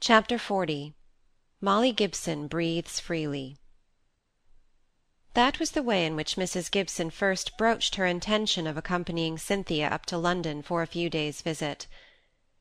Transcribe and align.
Chapter 0.00 0.38
XL 0.38 0.90
Molly 1.60 1.90
Gibson 1.90 2.46
breathes 2.46 3.00
freely 3.00 3.56
That 5.34 5.58
was 5.58 5.72
the 5.72 5.82
way 5.82 6.06
in 6.06 6.14
which 6.14 6.36
Mrs. 6.36 6.70
Gibson 6.70 7.10
first 7.10 7.58
broached 7.58 7.96
her 7.96 8.06
intention 8.06 8.68
of 8.68 8.76
accompanying 8.76 9.38
Cynthia 9.38 9.88
up 9.88 10.06
to 10.06 10.16
London 10.16 10.62
for 10.62 10.82
a 10.82 10.86
few 10.86 11.10
days' 11.10 11.42
visit. 11.42 11.88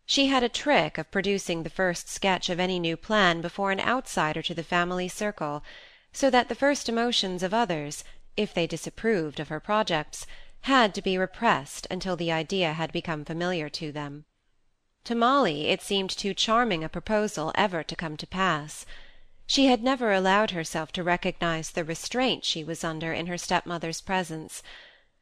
She 0.08 0.26
had 0.28 0.42
a 0.42 0.50
trick 0.50 0.98
of 0.98 1.12
producing 1.12 1.62
the 1.62 1.70
first 1.70 2.10
sketch 2.10 2.50
of 2.50 2.60
any 2.60 2.80
new 2.80 2.98
plan 2.98 3.42
before 3.42 3.72
an 3.72 3.82
outsider 3.82 4.42
to 4.42 4.56
the 4.56 4.64
family 4.64 5.08
circle, 5.08 5.64
so 6.12 6.32
that 6.32 6.50
the 6.50 6.56
first 6.56 6.90
emotions 6.90 7.44
of 7.44 7.54
others, 7.54 8.04
if 8.36 8.52
they 8.52 8.66
disapproved 8.66 9.40
of 9.40 9.50
her 9.50 9.60
projects, 9.60 10.26
had 10.62 10.96
to 10.96 11.04
be 11.04 11.20
repressed 11.20 11.86
until 11.92 12.16
the 12.16 12.32
idea 12.32 12.74
had 12.74 12.92
become 12.92 13.24
familiar 13.24 13.70
to 13.70 13.92
them. 13.92 14.26
To 15.08 15.16
Molly 15.16 15.68
it 15.70 15.82
seemed 15.82 16.10
too 16.10 16.34
charming 16.34 16.84
a 16.84 16.90
proposal 16.90 17.54
ever 17.56 17.82
to 17.82 17.96
come 17.96 18.18
to 18.18 18.28
pass. 18.28 18.86
She 19.46 19.68
had 19.68 19.82
never 19.82 20.12
allowed 20.12 20.52
herself 20.52 20.92
to 20.92 21.02
recognize 21.02 21.72
the 21.72 21.86
restraint 21.86 22.44
she 22.44 22.62
was 22.62 22.84
under 22.84 23.14
in 23.14 23.28
her 23.28 23.38
stepmother's 23.38 24.02
presence 24.02 24.62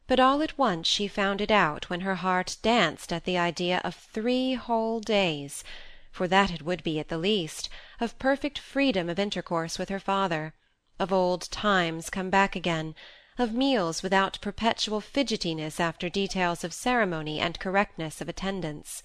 but 0.08 0.20
all 0.20 0.41
at 0.41 0.58
once 0.58 0.88
she 0.88 1.08
found 1.08 1.40
it 1.40 1.52
out 1.52 1.88
when 1.88 2.02
her 2.02 2.16
heart 2.16 2.58
danced 2.63 3.13
at 3.13 3.26
the 3.26 3.38
idea 3.38 3.80
of 3.84 3.94
three 3.94 4.55
whole 4.55 5.00
days 5.00 5.63
for 6.12 6.27
that 6.27 6.49
it 6.49 6.63
would 6.63 6.82
be 6.82 6.98
at 6.99 7.10
the 7.10 7.20
least 7.20 7.70
of 7.99 8.18
perfect 8.18 8.58
freedom 8.58 9.08
of 9.08 9.20
intercourse 9.20 9.77
with 9.77 9.90
her 9.90 9.99
father 9.99 10.55
of 10.98 11.13
old 11.13 11.44
times 11.52 12.10
come 12.10 12.32
back 12.32 12.55
again 12.55 12.96
of 13.38 13.54
meals 13.54 14.02
without 14.02 14.41
perpetual 14.41 14.99
fidgetiness 14.99 15.80
after 15.80 16.10
details 16.10 16.63
of 16.63 16.74
ceremony 16.74 17.40
and 17.40 17.60
correctness 17.60 18.20
of 18.20 18.27
attendance. 18.27 19.04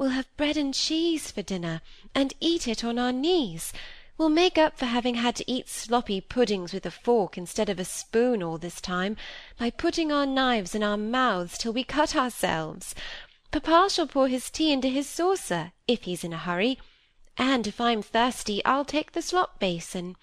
We'll 0.00 0.16
have 0.16 0.34
bread 0.38 0.56
and 0.56 0.72
cheese 0.72 1.30
for 1.30 1.42
dinner, 1.42 1.82
and 2.14 2.32
eat 2.40 2.66
it 2.66 2.82
on 2.82 2.98
our 2.98 3.12
knees. 3.12 3.70
We'll 4.16 4.30
make 4.30 4.56
up 4.56 4.78
for 4.78 4.86
having 4.86 5.16
had 5.16 5.36
to 5.36 5.44
eat 5.46 5.68
sloppy 5.68 6.22
puddings 6.22 6.72
with 6.72 6.86
a 6.86 6.90
fork 6.90 7.36
instead 7.36 7.68
of 7.68 7.78
a 7.78 7.84
spoon 7.84 8.42
all 8.42 8.56
this 8.56 8.80
time, 8.80 9.18
by 9.58 9.68
putting 9.68 10.10
our 10.10 10.24
knives 10.24 10.74
in 10.74 10.82
our 10.82 10.96
mouths 10.96 11.58
till 11.58 11.74
we 11.74 11.84
cut 11.84 12.16
ourselves. 12.16 12.94
Papa 13.50 13.88
shall 13.90 14.06
pour 14.06 14.26
his 14.26 14.48
tea 14.48 14.72
into 14.72 14.88
his 14.88 15.06
saucer, 15.06 15.72
if 15.86 16.04
he's 16.04 16.24
in 16.24 16.32
a 16.32 16.38
hurry, 16.38 16.78
and 17.36 17.66
if 17.66 17.78
I'm 17.78 18.00
thirsty, 18.00 18.64
I'll 18.64 18.86
take 18.86 19.12
the 19.12 19.20
slop 19.20 19.58
basin. 19.58 20.16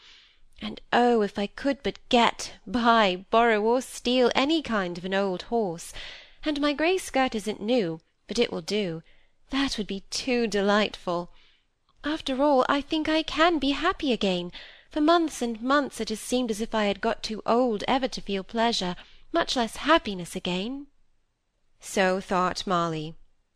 And 0.59 0.81
oh, 0.91 1.21
if 1.21 1.37
I 1.37 1.45
could 1.45 1.83
but 1.83 1.99
get, 2.09 2.53
buy, 2.65 3.25
borrow, 3.29 3.61
or 3.61 3.81
steal 3.81 4.31
any 4.33 4.63
kind 4.63 4.97
of 4.97 5.05
an 5.05 5.13
old 5.13 5.43
horse! 5.43 5.93
And 6.43 6.59
my 6.59 6.73
grey 6.73 6.97
skirt 6.97 7.35
isn't 7.35 7.61
new, 7.61 8.01
but 8.27 8.39
it 8.39 8.51
will 8.51 8.61
do. 8.61 9.03
That 9.49 9.77
would 9.77 9.87
be 9.87 10.01
too 10.09 10.47
delightful. 10.47 11.31
After 12.03 12.41
all, 12.43 12.65
I 12.67 12.81
think 12.81 13.07
I 13.07 13.23
can 13.23 13.59
be 13.59 13.71
happy 13.71 14.11
again. 14.11 14.51
For 14.89 15.01
months 15.01 15.41
and 15.41 15.61
months 15.61 15.99
it 15.99 16.09
has 16.09 16.19
seemed 16.19 16.51
as 16.51 16.61
if 16.61 16.73
I 16.75 16.85
had 16.85 17.01
got 17.01 17.23
too 17.23 17.41
old 17.45 17.83
ever 17.87 18.07
to 18.07 18.21
feel 18.21 18.43
pleasure, 18.43 18.95
much 19.31 19.55
less 19.55 19.77
happiness 19.77 20.35
again. 20.35 20.87
So 21.79 22.19
thought 22.19 22.65
Molly. 22.65 23.15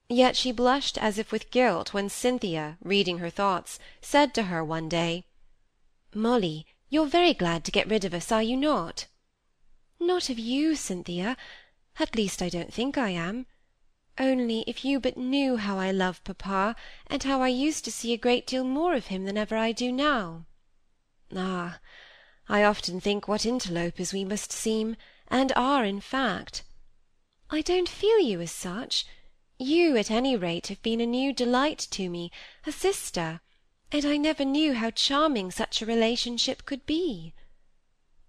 Yet 0.09 0.35
she 0.35 0.51
blushed 0.51 0.97
as 0.97 1.17
if 1.17 1.31
with 1.31 1.51
guilt 1.51 1.93
when 1.93 2.09
Cynthia, 2.09 2.77
reading 2.83 3.19
her 3.19 3.29
thoughts, 3.29 3.79
said 4.01 4.33
to 4.33 4.43
her 4.43 4.63
one 4.63 4.89
day, 4.89 5.25
Molly, 6.13 6.65
you're 6.89 7.05
very 7.05 7.33
glad 7.33 7.63
to 7.63 7.71
get 7.71 7.89
rid 7.89 8.03
of 8.03 8.13
us, 8.13 8.31
are 8.31 8.43
you 8.43 8.57
not? 8.57 9.07
Not 9.99 10.29
of 10.29 10.37
you, 10.37 10.75
Cynthia. 10.75 11.37
At 11.99 12.15
least 12.15 12.41
I 12.41 12.49
don't 12.49 12.73
think 12.73 12.97
I 12.97 13.11
am. 13.11 13.45
Only 14.21 14.63
if 14.67 14.85
you 14.85 15.01
but 15.01 15.17
knew 15.17 15.57
how 15.57 15.79
I 15.79 15.91
love 15.91 16.23
papa, 16.23 16.77
and 17.07 17.23
how 17.23 17.41
I 17.41 17.49
used 17.49 17.83
to 17.83 17.91
see 17.91 18.13
a 18.13 18.17
great 18.17 18.47
deal 18.47 18.63
more 18.63 18.93
of 18.93 19.07
him 19.07 19.25
than 19.25 19.37
ever 19.37 19.57
I 19.57 19.73
do 19.73 19.91
now. 19.91 20.45
Ah, 21.35 21.79
I 22.47 22.63
often 22.63 23.01
think 23.01 23.27
what 23.27 23.45
interlopers 23.45 24.13
we 24.13 24.23
must 24.23 24.53
seem, 24.53 24.95
and 25.27 25.51
are 25.55 25.83
in 25.83 25.99
fact. 25.99 26.63
I 27.49 27.61
don't 27.61 27.89
feel 27.89 28.19
you 28.19 28.39
as 28.41 28.51
such. 28.51 29.05
You, 29.57 29.97
at 29.97 30.11
any 30.11 30.37
rate, 30.37 30.67
have 30.67 30.83
been 30.83 31.01
a 31.01 31.05
new 31.05 31.33
delight 31.33 31.79
to 31.91 32.07
me, 32.07 32.31
a 32.65 32.71
sister 32.71 33.41
and 33.91 34.05
I 34.05 34.15
never 34.15 34.45
knew 34.45 34.73
how 34.73 34.89
charming 34.89 35.51
such 35.51 35.81
a 35.81 35.85
relationship 35.85 36.65
could 36.65 36.85
be. 36.85 37.33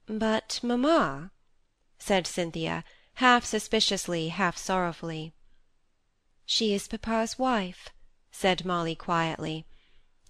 But 0.07 0.59
mamma, 0.63 1.31
said 1.99 2.27
Cynthia, 2.27 2.85
half 3.15 3.45
suspiciously, 3.45 4.29
half 4.29 4.59
sorrowfully. 4.59 5.35
She 6.45 6.75
is 6.75 6.89
papa's 6.89 7.39
wife, 7.39 7.89
said 8.31 8.65
Molly 8.65 8.95
quietly. 8.95 9.65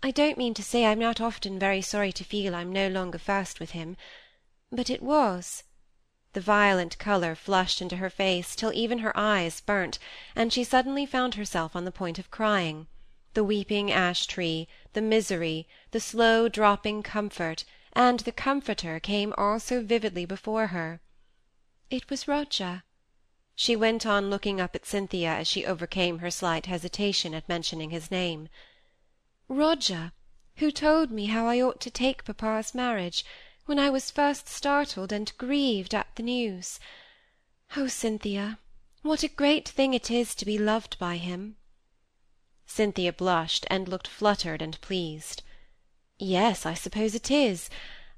I 0.02 0.10
don't 0.10 0.36
mean 0.36 0.54
to 0.54 0.62
say 0.62 0.84
I'm 0.84 0.98
not 0.98 1.20
often 1.20 1.58
very 1.58 1.80
sorry 1.80 2.12
to 2.12 2.24
feel 2.24 2.54
I'm 2.54 2.72
no 2.72 2.88
longer 2.88 3.18
first 3.18 3.60
with 3.60 3.70
him, 3.70 3.96
but 4.70 4.90
it 4.90 5.02
was. 5.02 5.64
The 6.32 6.40
violent 6.40 6.98
colour 6.98 7.34
flushed 7.34 7.80
into 7.80 7.96
her 7.96 8.10
face 8.10 8.56
till 8.56 8.72
even 8.72 8.98
her 8.98 9.16
eyes 9.16 9.60
burnt, 9.60 9.98
and 10.34 10.52
she 10.52 10.64
suddenly 10.64 11.06
found 11.06 11.34
herself 11.34 11.76
on 11.76 11.84
the 11.84 11.92
point 11.92 12.18
of 12.18 12.30
crying 12.30 12.88
the 13.34 13.44
weeping 13.44 13.90
ash-tree, 13.90 14.68
the 14.92 15.00
misery, 15.00 15.66
the 15.90 16.00
slow 16.00 16.48
dropping 16.48 17.02
comfort, 17.02 17.64
and 17.94 18.20
the 18.20 18.32
comforter 18.32 19.00
came 19.00 19.32
all 19.38 19.58
so 19.58 19.82
vividly 19.82 20.26
before 20.26 20.68
her. 20.68 21.00
It 21.90 22.10
was 22.10 22.28
Roger. 22.28 22.82
She 23.54 23.76
went 23.76 24.06
on 24.06 24.30
looking 24.30 24.60
up 24.60 24.74
at 24.74 24.86
Cynthia 24.86 25.30
as 25.34 25.46
she 25.46 25.66
overcame 25.66 26.18
her 26.18 26.30
slight 26.30 26.66
hesitation 26.66 27.34
at 27.34 27.48
mentioning 27.48 27.90
his 27.90 28.10
name. 28.10 28.48
Roger, 29.48 30.12
who 30.56 30.70
told 30.70 31.10
me 31.10 31.26
how 31.26 31.46
I 31.46 31.60
ought 31.60 31.80
to 31.82 31.90
take 31.90 32.24
papa's 32.24 32.74
marriage, 32.74 33.24
when 33.66 33.78
I 33.78 33.90
was 33.90 34.10
first 34.10 34.48
startled 34.48 35.12
and 35.12 35.36
grieved 35.38 35.94
at 35.94 36.14
the 36.16 36.22
news. 36.22 36.80
Oh, 37.76 37.88
Cynthia, 37.88 38.58
what 39.02 39.22
a 39.22 39.28
great 39.28 39.68
thing 39.68 39.94
it 39.94 40.10
is 40.10 40.34
to 40.36 40.44
be 40.44 40.58
loved 40.58 40.98
by 40.98 41.16
him! 41.16 41.56
Cynthia 42.66 43.12
blushed, 43.12 43.66
and 43.68 43.86
looked 43.86 44.08
fluttered 44.08 44.62
and 44.62 44.80
pleased. 44.80 45.42
"Yes, 46.18 46.64
I 46.64 46.74
suppose 46.74 47.14
it 47.14 47.30
is. 47.30 47.68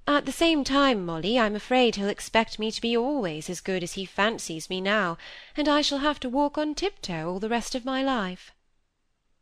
At 0.06 0.26
the 0.26 0.32
same 0.32 0.65
time, 0.65 1.06
Molly, 1.06 1.38
I'm 1.38 1.56
afraid 1.56 1.97
he'll 1.97 2.10
expect 2.10 2.59
me 2.59 2.70
to 2.70 2.81
be 2.81 2.94
always 2.94 3.48
as 3.48 3.62
good 3.62 3.82
as 3.82 3.94
he 3.94 4.04
fancies 4.04 4.69
me 4.69 4.82
now, 4.82 5.16
and 5.56 5.66
I 5.66 5.81
shall 5.81 6.00
have 6.00 6.20
to 6.20 6.28
walk 6.28 6.59
on 6.59 6.75
tiptoe 6.75 7.31
all 7.31 7.41
the 7.41 7.48
rest 7.48 7.75
of 7.75 7.87
my 7.87 8.03
life." 8.03 8.53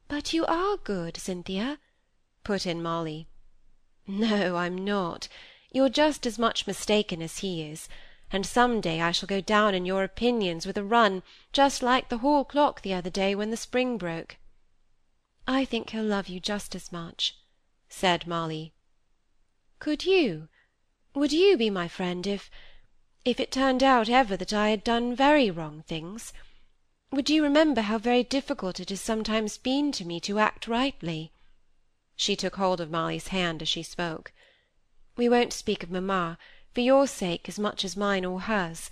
"But 0.06 0.32
you 0.32 0.46
are 0.46 0.76
good, 0.76 1.16
Cynthia," 1.16 1.80
put 2.44 2.64
in 2.64 2.80
Molly. 2.80 3.26
"No, 4.06 4.56
I'm 4.56 4.84
not. 4.84 5.26
You're 5.72 5.88
just 5.88 6.26
as 6.26 6.38
much 6.38 6.64
mistaken 6.68 7.22
as 7.22 7.38
he 7.38 7.62
is, 7.62 7.88
and 8.30 8.46
some 8.46 8.80
day 8.80 9.00
I 9.00 9.10
shall 9.10 9.26
go 9.26 9.40
down 9.40 9.74
in 9.74 9.84
your 9.84 10.04
opinions 10.04 10.64
with 10.64 10.78
a 10.78 10.84
run, 10.84 11.24
just 11.52 11.82
like 11.82 12.08
the 12.08 12.18
hall 12.18 12.44
clock 12.44 12.82
the 12.82 12.94
other 12.94 13.10
day 13.10 13.34
when 13.34 13.50
the 13.50 13.56
spring 13.56 13.98
broke. 13.98 14.36
I 15.48 15.64
think 15.64 15.90
he'll 15.90 16.04
love 16.04 16.28
you 16.28 16.38
just 16.38 16.76
as 16.76 16.92
much," 16.92 17.36
said 17.88 18.28
Molly. 18.28 18.74
"Could 19.84 20.04
you? 20.04 20.48
Would 21.12 21.32
you 21.32 21.56
be 21.56 21.69
my 21.69 21.88
friend 21.88 22.25
if—if 22.25 23.41
it 23.41 23.50
turned 23.50 23.82
out 23.82 24.09
ever 24.09 24.37
that 24.37 24.53
I 24.53 24.69
had 24.69 24.84
done 24.84 25.12
very 25.12 25.50
wrong 25.50 25.82
things? 25.88 26.32
Would 27.10 27.28
you 27.28 27.43
remember 27.43 27.81
how 27.81 27.98
very 27.98 28.22
difficult 28.22 28.78
it 28.78 28.91
has 28.91 29.00
sometimes 29.00 29.59
been 29.59 29.91
to 29.91 30.04
me 30.04 30.20
to 30.20 30.38
act 30.38 30.69
rightly?" 30.69 31.32
She 32.15 32.37
took 32.37 32.54
hold 32.54 32.81
of 32.81 32.93
Molly's 32.93 33.26
hand 33.34 33.60
as 33.60 33.69
she 33.69 33.82
spoke. 33.82 34.32
"We 35.16 35.28
won't 35.28 35.53
speak 35.53 35.82
of 35.82 35.91
mamma, 35.91 36.38
for 36.72 36.81
your 36.81 37.09
sake 37.09 37.49
as 37.49 37.59
much 37.59 37.84
as 37.84 37.97
mine 37.97 38.25
or 38.25 38.43
hers; 38.43 38.88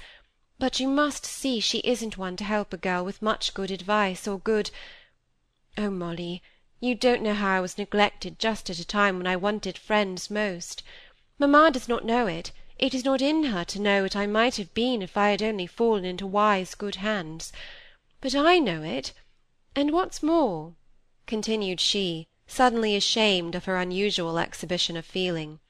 but 0.58 0.80
you 0.80 0.88
must 0.88 1.24
see 1.24 1.60
she 1.60 1.78
isn't 1.84 2.18
one 2.18 2.34
to 2.38 2.42
help 2.42 2.72
a 2.72 2.76
girl 2.76 3.04
with 3.04 3.22
much 3.22 3.54
good 3.54 3.70
advice 3.70 4.26
or 4.26 4.40
good 4.40 4.72
Oh, 5.78 5.90
Molly, 5.90 6.42
you 6.82 6.94
don't 6.94 7.20
know 7.20 7.34
how 7.34 7.58
I 7.58 7.60
was 7.60 7.76
neglected 7.76 8.38
just 8.38 8.70
at 8.70 8.78
a 8.78 8.86
time 8.86 9.18
when 9.18 9.26
I 9.26 9.36
wanted 9.36 9.76
friends 9.76 10.30
most. 10.30 10.82
Mamma 11.38 11.70
does 11.70 11.88
not 11.90 12.06
know 12.06 12.26
it; 12.26 12.52
it 12.78 12.94
is 12.94 13.04
not 13.04 13.20
in 13.20 13.44
her 13.44 13.66
to 13.66 13.78
know 13.78 14.02
what 14.04 14.16
I 14.16 14.26
might 14.26 14.56
have 14.56 14.72
been 14.72 15.02
if 15.02 15.14
I 15.14 15.28
had 15.28 15.42
only 15.42 15.66
fallen 15.66 16.06
into 16.06 16.26
wise, 16.26 16.74
good 16.74 16.94
hands. 16.94 17.52
But 18.22 18.34
I 18.34 18.58
know 18.58 18.82
it; 18.82 19.12
and 19.76 19.90
what's 19.92 20.22
more," 20.22 20.72
continued 21.26 21.80
she, 21.82 22.28
suddenly 22.46 22.96
ashamed 22.96 23.54
of 23.54 23.66
her 23.66 23.76
unusual 23.76 24.38
exhibition 24.38 24.96
of 24.96 25.04
feeling, 25.04 25.60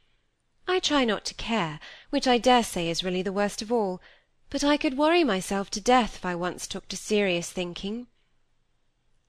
"I 0.68 0.78
try 0.78 1.04
not 1.04 1.24
to 1.24 1.34
care, 1.34 1.80
which 2.10 2.28
I 2.28 2.38
dare 2.38 2.62
say 2.62 2.88
is 2.88 3.02
really 3.02 3.22
the 3.22 3.32
worst 3.32 3.60
of 3.62 3.72
all, 3.72 4.00
but 4.48 4.62
I 4.62 4.76
could 4.76 4.96
worry 4.96 5.24
myself 5.24 5.70
to 5.72 5.80
death 5.80 6.14
if 6.14 6.24
I 6.24 6.36
once 6.36 6.68
took 6.68 6.86
to 6.86 6.96
serious 6.96 7.50
thinking. 7.50 8.06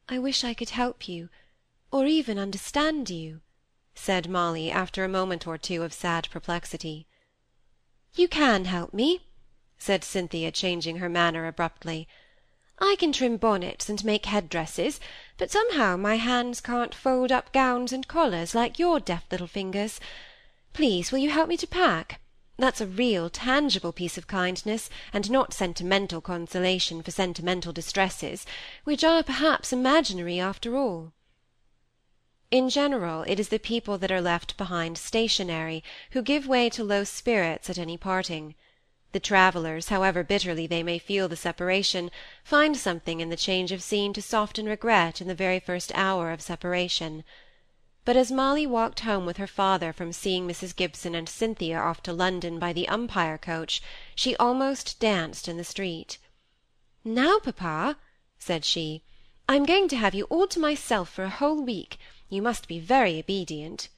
I 0.07 0.19
wish 0.19 0.43
I 0.43 0.53
could 0.53 0.69
help 0.69 1.07
you, 1.07 1.29
or 1.91 2.05
even 2.05 2.39
understand 2.39 3.09
you," 3.09 3.41
said 3.93 4.29
Molly, 4.29 4.71
after 4.71 5.03
a 5.03 5.09
moment 5.09 5.45
or 5.45 5.57
two 5.57 5.83
of 5.83 5.93
sad 5.93 6.29
perplexity. 6.31 7.05
"You 8.15 8.27
can 8.27 8.65
help 8.65 8.93
me," 8.93 9.25
said 9.77 10.03
Cynthia, 10.03 10.51
changing 10.51 10.97
her 10.97 11.09
manner 11.09 11.45
abruptly. 11.45 12.07
"I 12.79 12.95
can 12.97 13.11
trim 13.11 13.37
bonnets 13.37 13.89
and 13.89 14.03
make 14.05 14.25
head 14.25 14.49
dresses, 14.49 14.99
but 15.37 15.51
somehow 15.51 15.97
my 15.97 16.15
hands 16.15 16.61
can't 16.61 16.95
fold 16.95 17.31
up 17.31 17.51
gowns 17.51 17.91
and 17.91 18.07
collars 18.07 18.55
like 18.55 18.79
your 18.79 18.99
deft 18.99 19.31
little 19.31 19.47
fingers. 19.47 19.99
Please, 20.73 21.11
will 21.11 21.19
you 21.19 21.29
help 21.29 21.49
me 21.49 21.57
to 21.57 21.67
pack? 21.67 22.21
That's 22.57 22.81
a 22.81 22.87
real, 22.87 23.29
tangible 23.29 23.91
piece 23.91 24.17
of 24.17 24.27
kindness, 24.27 24.89
and 25.11 25.29
not 25.29 25.53
sentimental 25.53 26.21
consolation 26.21 27.03
for 27.03 27.11
sentimental 27.11 27.73
distresses, 27.73 28.45
which 28.83 29.03
are 29.03 29.23
perhaps 29.23 29.73
imaginary 29.73 30.39
after 30.39 30.77
all. 30.77 31.11
In 32.51 32.67
general, 32.67 33.23
it 33.23 33.39
is 33.39 33.47
the 33.47 33.59
people 33.59 33.97
that 33.97 34.11
are 34.11 34.19
left 34.19 34.57
behind 34.57 34.97
stationary 34.97 35.81
who 36.11 36.21
give 36.21 36.47
way 36.47 36.69
to 36.71 36.83
low 36.83 37.05
spirits 37.05 37.69
at 37.69 37.77
any 37.77 37.95
parting. 37.95 38.55
The 39.13 39.21
travellers, 39.21 39.87
however 39.87 40.21
bitterly 40.21 40.67
they 40.67 40.83
may 40.83 40.99
feel 40.99 41.29
the 41.29 41.37
separation, 41.37 42.11
find 42.43 42.75
something 42.75 43.21
in 43.21 43.29
the 43.29 43.37
change 43.37 43.71
of 43.71 43.81
scene 43.81 44.11
to 44.11 44.21
soften 44.21 44.65
regret 44.65 45.21
in 45.21 45.29
the 45.29 45.33
very 45.33 45.61
first 45.61 45.93
hour 45.95 46.29
of 46.29 46.41
separation. 46.41 47.23
But 48.03 48.17
as 48.17 48.33
Molly 48.33 48.67
walked 48.67 49.01
home 49.01 49.25
with 49.25 49.37
her 49.37 49.47
father 49.47 49.93
from 49.93 50.11
seeing 50.11 50.45
Mrs. 50.45 50.75
Gibson 50.75 51.15
and 51.15 51.29
Cynthia 51.29 51.79
off 51.79 52.03
to 52.03 52.11
London 52.11 52.59
by 52.59 52.73
the 52.73 52.89
Umpire 52.89 53.37
coach, 53.37 53.81
she 54.13 54.35
almost 54.35 54.99
danced 54.99 55.47
in 55.47 55.55
the 55.55 55.63
street. 55.63 56.17
"Now, 57.05 57.39
papa," 57.39 57.97
said 58.37 58.65
she, 58.65 59.03
"I'm 59.47 59.65
going 59.65 59.87
to 59.87 59.95
have 59.95 60.13
you 60.13 60.25
all 60.25 60.47
to 60.47 60.59
myself 60.59 61.09
for 61.09 61.23
a 61.23 61.29
whole 61.29 61.63
week. 61.63 61.97
You 62.33 62.41
must 62.41 62.69
be 62.69 62.79
very 62.79 63.19
obedient." 63.19 63.89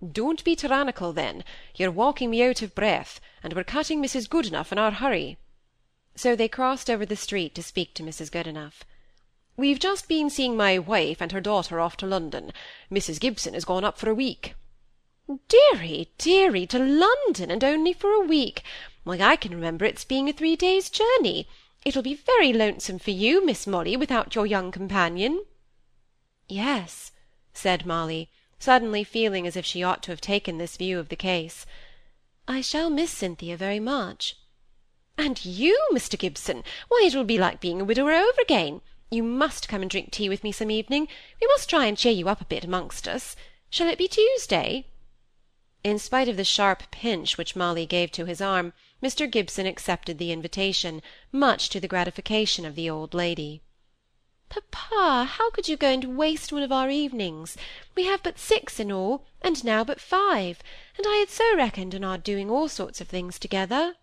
"Don't 0.00 0.44
be 0.44 0.54
tyrannical, 0.54 1.12
then. 1.12 1.42
You're 1.74 1.90
walking 1.90 2.30
me 2.30 2.40
out 2.40 2.62
of 2.62 2.72
breath, 2.72 3.20
and 3.42 3.52
we're 3.52 3.64
cutting 3.64 4.00
Mrs. 4.00 4.28
Goodenough 4.28 4.70
in 4.70 4.78
our 4.78 4.92
hurry." 4.92 5.38
So 6.14 6.36
they 6.36 6.46
crossed 6.46 6.88
over 6.88 7.04
the 7.04 7.16
street 7.16 7.52
to 7.56 7.64
speak 7.64 7.92
to 7.94 8.04
Mrs. 8.04 8.30
Goodenough. 8.30 8.84
"We've 9.56 9.80
just 9.80 10.06
been 10.06 10.30
seeing 10.30 10.56
my 10.56 10.78
wife 10.78 11.20
and 11.20 11.32
her 11.32 11.40
daughter 11.40 11.80
off 11.80 11.96
to 11.96 12.06
London. 12.06 12.52
Mrs. 12.92 13.18
Gibson 13.18 13.54
has 13.54 13.64
gone 13.64 13.82
up 13.82 13.98
for 13.98 14.08
a 14.08 14.14
week." 14.14 14.54
"Deary, 15.48 16.12
deary, 16.16 16.68
to 16.68 16.78
London, 16.78 17.50
and 17.50 17.64
only 17.64 17.92
for 17.92 18.12
a 18.12 18.20
week! 18.20 18.62
Why, 19.02 19.18
I 19.18 19.34
can 19.34 19.52
remember 19.52 19.84
its 19.84 20.04
being 20.04 20.28
a 20.28 20.32
three 20.32 20.54
days' 20.54 20.90
journey. 20.90 21.48
It'll 21.84 22.02
be 22.02 22.14
very 22.14 22.52
lonesome 22.52 23.00
for 23.00 23.10
you, 23.10 23.44
Miss 23.44 23.66
Molly, 23.66 23.96
without 23.96 24.36
your 24.36 24.46
young 24.46 24.70
companion." 24.70 25.44
"Yes 26.48 27.10
said 27.54 27.86
Molly, 27.86 28.28
suddenly 28.58 29.04
feeling 29.04 29.46
as 29.46 29.56
if 29.56 29.64
she 29.64 29.82
ought 29.82 30.02
to 30.02 30.12
have 30.12 30.20
taken 30.20 30.58
this 30.58 30.76
view 30.76 30.98
of 30.98 31.08
the 31.08 31.16
case. 31.16 31.64
I 32.46 32.60
shall 32.60 32.90
miss 32.90 33.10
Cynthia 33.10 33.56
very 33.56 33.80
much. 33.80 34.36
And 35.16 35.42
you, 35.44 35.78
Mr. 35.92 36.18
Gibson! 36.18 36.64
Why, 36.88 37.04
it 37.06 37.14
will 37.14 37.24
be 37.24 37.38
like 37.38 37.60
being 37.60 37.80
a 37.80 37.84
widower 37.84 38.12
over 38.12 38.40
again. 38.42 38.80
You 39.10 39.22
must 39.22 39.68
come 39.68 39.80
and 39.80 39.90
drink 39.90 40.10
tea 40.10 40.28
with 40.28 40.42
me 40.42 40.50
some 40.50 40.70
evening. 40.70 41.08
We 41.40 41.46
must 41.46 41.70
try 41.70 41.86
and 41.86 41.96
cheer 41.96 42.12
you 42.12 42.28
up 42.28 42.40
a 42.40 42.46
bit 42.46 42.64
amongst 42.64 43.06
us. 43.06 43.36
Shall 43.70 43.88
it 43.88 43.98
be 43.98 44.08
Tuesday? 44.08 44.86
In 45.84 45.98
spite 45.98 46.28
of 46.28 46.36
the 46.36 46.44
sharp 46.44 46.90
pinch 46.90 47.36
which 47.36 47.54
Molly 47.54 47.86
gave 47.86 48.10
to 48.12 48.24
his 48.24 48.40
arm, 48.40 48.72
Mr. 49.02 49.30
Gibson 49.30 49.66
accepted 49.66 50.18
the 50.18 50.32
invitation, 50.32 51.02
much 51.30 51.68
to 51.68 51.78
the 51.78 51.88
gratification 51.88 52.64
of 52.64 52.74
the 52.74 52.88
old 52.88 53.14
lady. 53.14 53.62
Papa, 54.70 55.24
how 55.24 55.50
could 55.50 55.66
you 55.66 55.76
go 55.76 55.88
and 55.88 56.16
waste 56.16 56.52
one 56.52 56.62
of 56.62 56.70
our 56.70 56.88
evenings? 56.88 57.56
We 57.96 58.04
have 58.04 58.22
but 58.22 58.38
six 58.38 58.78
in 58.78 58.92
all, 58.92 59.24
and 59.42 59.64
now 59.64 59.82
but 59.82 60.00
five, 60.00 60.62
and 60.96 61.04
I 61.08 61.16
had 61.16 61.28
so 61.28 61.56
reckoned 61.56 61.92
on 61.92 62.04
our 62.04 62.18
doing 62.18 62.48
all 62.48 62.68
sorts 62.68 63.00
of 63.00 63.08
things 63.08 63.40
together. 63.40 63.94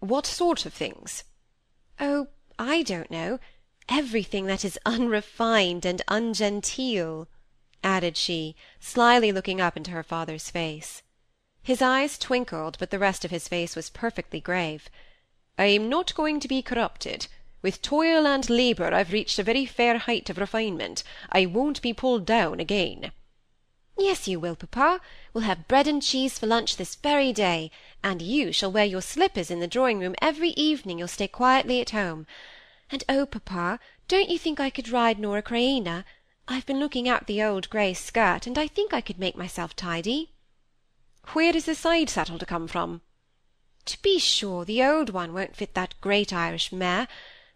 What 0.00 0.26
sort 0.26 0.66
of 0.66 0.74
things? 0.74 1.24
Oh, 1.98 2.28
I 2.58 2.82
don't 2.82 3.10
know. 3.10 3.38
Everything 3.88 4.44
that 4.46 4.66
is 4.66 4.78
unrefined 4.84 5.86
and 5.86 6.02
ungenteel, 6.08 7.26
added 7.82 8.18
she, 8.18 8.56
slyly 8.80 9.32
looking 9.32 9.62
up 9.62 9.78
into 9.78 9.92
her 9.92 10.02
father's 10.02 10.50
face. 10.50 11.02
His 11.62 11.80
eyes 11.80 12.18
twinkled, 12.18 12.76
but 12.78 12.90
the 12.90 12.98
rest 12.98 13.24
of 13.24 13.30
his 13.30 13.48
face 13.48 13.74
was 13.74 13.88
perfectly 13.88 14.40
grave. 14.40 14.90
I'm 15.56 15.88
not 15.88 16.14
going 16.14 16.38
to 16.40 16.48
be 16.48 16.60
corrupted. 16.60 17.28
With 17.62 17.82
toil 17.82 18.26
and 18.26 18.48
labour 18.48 18.94
I've 18.94 19.12
reached 19.12 19.38
a 19.38 19.42
very 19.42 19.66
fair 19.66 19.98
height 19.98 20.30
of 20.30 20.38
refinement. 20.38 21.02
I 21.30 21.44
won't 21.44 21.82
be 21.82 21.92
pulled 21.92 22.24
down 22.24 22.58
again." 22.58 23.12
"Yes, 23.98 24.26
you 24.26 24.40
will, 24.40 24.56
papa. 24.56 25.02
We'll 25.34 25.44
have 25.44 25.68
bread 25.68 25.86
and 25.86 26.02
cheese 26.02 26.38
for 26.38 26.46
lunch 26.46 26.76
this 26.76 26.94
very 26.94 27.34
day, 27.34 27.70
and 28.02 28.22
you 28.22 28.50
shall 28.50 28.72
wear 28.72 28.86
your 28.86 29.02
slippers 29.02 29.50
in 29.50 29.60
the 29.60 29.66
drawing-room 29.66 30.14
every 30.22 30.50
evening 30.50 30.98
you'll 30.98 31.08
stay 31.08 31.28
quietly 31.28 31.82
at 31.82 31.90
home. 31.90 32.26
And 32.90 33.04
oh, 33.10 33.26
papa, 33.26 33.78
don't 34.08 34.30
you 34.30 34.38
think 34.38 34.58
I 34.58 34.70
could 34.70 34.88
ride 34.88 35.18
Nora 35.18 35.42
Creina? 35.42 36.04
I've 36.48 36.64
been 36.64 36.80
looking 36.80 37.10
out 37.10 37.26
the 37.26 37.42
old 37.42 37.68
grey 37.68 37.92
skirt, 37.92 38.46
and 38.46 38.56
I 38.56 38.68
think 38.68 38.94
I 38.94 39.02
could 39.02 39.18
make 39.18 39.36
myself 39.36 39.76
tidy." 39.76 40.30
"Where 41.34 41.54
is 41.54 41.66
the 41.66 41.74
side 41.74 42.08
saddle 42.08 42.38
to 42.38 42.46
come 42.46 42.68
from?" 42.68 43.02
"To 43.84 44.00
be 44.00 44.18
sure, 44.18 44.64
the 44.64 44.82
old 44.82 45.10
one 45.10 45.34
won't 45.34 45.56
fit 45.56 45.74
that 45.74 46.00
great 46.00 46.32
Irish 46.32 46.72
mare. 46.72 47.06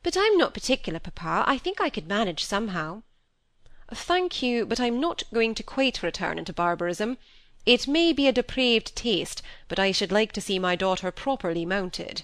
But 0.05 0.19
I'm 0.19 0.37
not 0.37 0.53
particular, 0.53 1.01
papa. 1.01 1.45
I 1.47 1.56
think 1.56 1.81
I 1.81 1.89
could 1.89 2.06
manage 2.06 2.45
somehow." 2.45 3.03
"Thank 3.91 4.43
you, 4.43 4.67
but 4.67 4.79
I'm 4.79 5.01
not 5.01 5.23
going 5.33 5.55
to 5.55 5.62
quite 5.62 6.03
return 6.03 6.39
into 6.39 6.53
barbarism. 6.53 7.17
It 7.65 7.89
may 7.89 8.12
be 8.12 8.29
a 8.29 8.33
depraved 8.33 8.95
taste, 8.95 9.41
but 9.67 9.79
I 9.79 9.93
should 9.93 10.12
like 10.12 10.33
to 10.33 10.43
see 10.43 10.59
my 10.59 10.77
daughter 10.77 11.11
properly 11.11 11.65
mounted." 11.65 12.23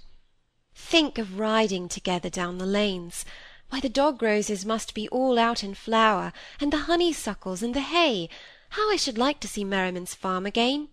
"Think 0.74 1.16
of 1.16 1.38
riding 1.38 1.88
together 1.88 2.28
down 2.28 2.58
the 2.58 2.66
lanes! 2.66 3.24
Why, 3.70 3.80
the 3.80 3.88
dog 3.88 4.22
roses 4.22 4.66
must 4.66 4.92
be 4.92 5.08
all 5.08 5.38
out 5.38 5.64
in 5.64 5.74
flower, 5.74 6.34
and 6.60 6.70
the 6.70 6.84
honeysuckles, 6.84 7.62
and 7.62 7.72
the 7.72 7.80
hay. 7.80 8.28
How 8.76 8.90
I 8.90 8.96
should 8.96 9.16
like 9.16 9.40
to 9.40 9.48
see 9.48 9.64
Merriman's 9.64 10.14
farm 10.14 10.44
again! 10.44 10.90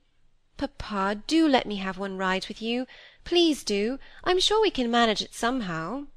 Papa, 0.56 1.22
do 1.28 1.50
let 1.50 1.66
me 1.66 1.76
have 1.76 1.98
one 1.98 2.18
ride 2.18 2.48
with 2.48 2.62
you. 2.62 2.88
Please 3.26 3.66
do. 3.66 4.00
I'm 4.24 4.40
sure 4.40 4.62
we 4.62 4.72
can 4.72 4.90
manage 4.90 5.22
it 5.22 5.36
somehow." 5.36 6.08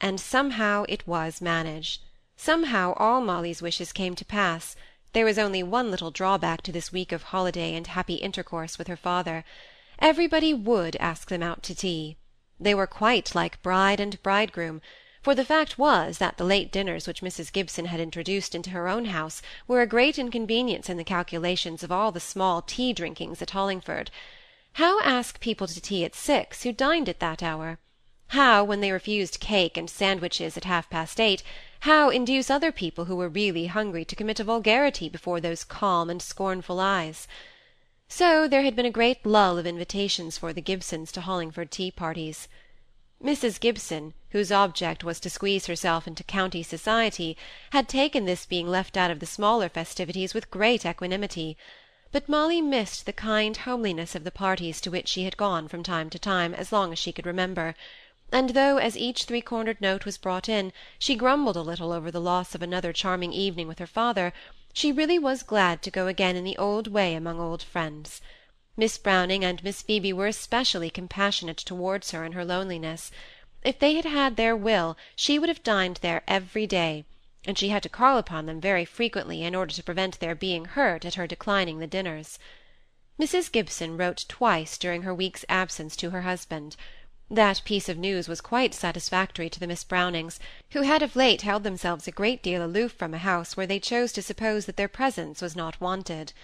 And 0.00 0.20
somehow 0.20 0.84
it 0.88 1.06
was 1.06 1.40
managed. 1.40 2.02
Somehow 2.36 2.94
all 2.96 3.20
Molly's 3.20 3.62
wishes 3.62 3.92
came 3.92 4.14
to 4.16 4.24
pass. 4.24 4.76
There 5.12 5.24
was 5.24 5.38
only 5.38 5.62
one 5.62 5.90
little 5.90 6.10
drawback 6.10 6.62
to 6.62 6.72
this 6.72 6.92
week 6.92 7.12
of 7.12 7.24
holiday 7.24 7.74
and 7.74 7.86
happy 7.86 8.14
intercourse 8.14 8.76
with 8.78 8.88
her 8.88 8.96
father. 8.96 9.44
Everybody 9.98 10.52
would 10.52 10.96
ask 10.96 11.28
them 11.28 11.42
out 11.42 11.62
to 11.64 11.74
tea. 11.74 12.16
They 12.58 12.74
were 12.74 12.86
quite 12.86 13.34
like 13.34 13.62
bride 13.62 14.00
and 14.00 14.20
bridegroom, 14.22 14.82
for 15.22 15.34
the 15.34 15.44
fact 15.44 15.78
was 15.78 16.18
that 16.18 16.36
the 16.36 16.44
late 16.44 16.70
dinners 16.70 17.06
which 17.06 17.22
Mrs. 17.22 17.52
Gibson 17.52 17.86
had 17.86 18.00
introduced 18.00 18.54
into 18.54 18.70
her 18.70 18.88
own 18.88 19.06
house 19.06 19.40
were 19.66 19.80
a 19.80 19.86
great 19.86 20.18
inconvenience 20.18 20.90
in 20.90 20.96
the 20.96 21.04
calculations 21.04 21.82
of 21.82 21.90
all 21.90 22.12
the 22.12 22.20
small 22.20 22.60
tea 22.60 22.92
drinkings 22.92 23.40
at 23.40 23.50
Hollingford. 23.50 24.08
How 24.74 25.00
ask 25.00 25.40
people 25.40 25.66
to 25.68 25.80
tea 25.80 26.04
at 26.04 26.14
six 26.14 26.64
who 26.64 26.72
dined 26.72 27.08
at 27.08 27.20
that 27.20 27.42
hour? 27.42 27.78
How, 28.34 28.64
when 28.64 28.80
they 28.80 28.90
refused 28.90 29.38
cake 29.38 29.76
and 29.76 29.88
sandwiches 29.88 30.56
at 30.56 30.64
half-past 30.64 31.20
eight, 31.20 31.42
how 31.80 32.10
induce 32.10 32.50
other 32.50 32.72
people 32.72 33.04
who 33.04 33.14
were 33.14 33.28
really 33.28 33.66
hungry 33.66 34.04
to 34.04 34.16
commit 34.16 34.40
a 34.40 34.44
vulgarity 34.44 35.08
before 35.08 35.40
those 35.40 35.62
calm 35.62 36.10
and 36.10 36.20
scornful 36.20 36.80
eyes? 36.80 37.28
So 38.08 38.48
there 38.48 38.62
had 38.62 38.74
been 38.74 38.86
a 38.86 38.90
great 38.90 39.24
lull 39.24 39.56
of 39.56 39.68
invitations 39.68 40.36
for 40.36 40.52
the 40.52 40.60
Gibsons 40.60 41.12
to 41.12 41.20
Hollingford 41.20 41.70
tea-parties. 41.70 42.48
Mrs. 43.22 43.60
Gibson, 43.60 44.14
whose 44.30 44.50
object 44.50 45.04
was 45.04 45.20
to 45.20 45.30
squeeze 45.30 45.66
herself 45.66 46.08
into 46.08 46.24
county 46.24 46.64
society, 46.64 47.36
had 47.70 47.88
taken 47.88 48.24
this 48.24 48.46
being 48.46 48.66
left 48.66 48.96
out 48.96 49.12
of 49.12 49.20
the 49.20 49.26
smaller 49.26 49.68
festivities 49.68 50.34
with 50.34 50.50
great 50.50 50.84
equanimity, 50.84 51.56
but 52.10 52.28
Molly 52.28 52.60
missed 52.60 53.06
the 53.06 53.12
kind 53.12 53.56
homeliness 53.56 54.14
of 54.14 54.24
the 54.24 54.30
parties 54.30 54.80
to 54.80 54.90
which 54.90 55.08
she 55.08 55.24
had 55.24 55.36
gone 55.36 55.68
from 55.68 55.82
time 55.82 56.10
to 56.10 56.18
time 56.18 56.52
as 56.52 56.72
long 56.72 56.92
as 56.92 56.98
she 56.98 57.12
could 57.12 57.26
remember, 57.26 57.74
and 58.32 58.50
though, 58.50 58.78
as 58.78 58.96
each 58.96 59.24
three-cornered 59.24 59.80
note 59.80 60.06
was 60.06 60.16
brought 60.16 60.48
in, 60.48 60.72
she 60.98 61.14
grumbled 61.14 61.56
a 61.56 61.60
little 61.60 61.92
over 61.92 62.10
the 62.10 62.20
loss 62.20 62.54
of 62.54 62.62
another 62.62 62.92
charming 62.92 63.32
evening 63.32 63.68
with 63.68 63.78
her 63.78 63.86
father, 63.86 64.32
she 64.72 64.90
really 64.90 65.18
was 65.18 65.42
glad 65.42 65.82
to 65.82 65.90
go 65.90 66.08
again 66.08 66.34
in 66.34 66.42
the 66.42 66.56
old 66.56 66.88
way 66.88 67.14
among 67.14 67.38
old 67.38 67.62
friends. 67.62 68.20
Miss 68.76 68.98
Browning 68.98 69.44
and 69.44 69.62
Miss 69.62 69.82
Phoebe 69.82 70.12
were 70.12 70.26
especially 70.26 70.90
compassionate 70.90 71.58
towards 71.58 72.10
her 72.10 72.24
in 72.24 72.32
her 72.32 72.44
loneliness. 72.44 73.12
If 73.62 73.78
they 73.78 73.94
had 73.94 74.04
had 74.04 74.34
their 74.34 74.56
will, 74.56 74.96
she 75.14 75.38
would 75.38 75.48
have 75.48 75.62
dined 75.62 75.98
there 76.02 76.24
every 76.26 76.66
day, 76.66 77.04
and 77.46 77.56
she 77.56 77.68
had 77.68 77.84
to 77.84 77.88
call 77.88 78.18
upon 78.18 78.46
them 78.46 78.60
very 78.60 78.84
frequently 78.84 79.44
in 79.44 79.54
order 79.54 79.72
to 79.72 79.82
prevent 79.84 80.18
their 80.18 80.34
being 80.34 80.64
hurt 80.64 81.04
at 81.04 81.14
her 81.14 81.28
declining 81.28 81.78
the 81.78 81.86
dinners. 81.86 82.38
Mrs. 83.16 83.52
Gibson 83.52 83.96
wrote 83.96 84.24
twice 84.28 84.76
during 84.76 85.02
her 85.02 85.14
week's 85.14 85.44
absence 85.48 85.94
to 85.94 86.10
her 86.10 86.22
husband. 86.22 86.74
That 87.30 87.62
piece 87.64 87.88
of 87.88 87.96
news 87.96 88.28
was 88.28 88.42
quite 88.42 88.74
satisfactory 88.74 89.48
to 89.48 89.58
the 89.58 89.66
Miss 89.66 89.82
Brownings, 89.82 90.38
who 90.72 90.82
had 90.82 91.00
of 91.00 91.16
late 91.16 91.40
held 91.40 91.64
themselves 91.64 92.06
a 92.06 92.12
great 92.12 92.42
deal 92.42 92.62
aloof 92.62 92.92
from 92.92 93.14
a 93.14 93.16
house 93.18 93.56
where 93.56 93.66
they 93.66 93.80
chose 93.80 94.12
to 94.12 94.20
suppose 94.20 94.66
that 94.66 94.76
their 94.76 94.88
presence 94.88 95.40
was 95.40 95.56
not 95.56 95.80
wanted. 95.80 96.34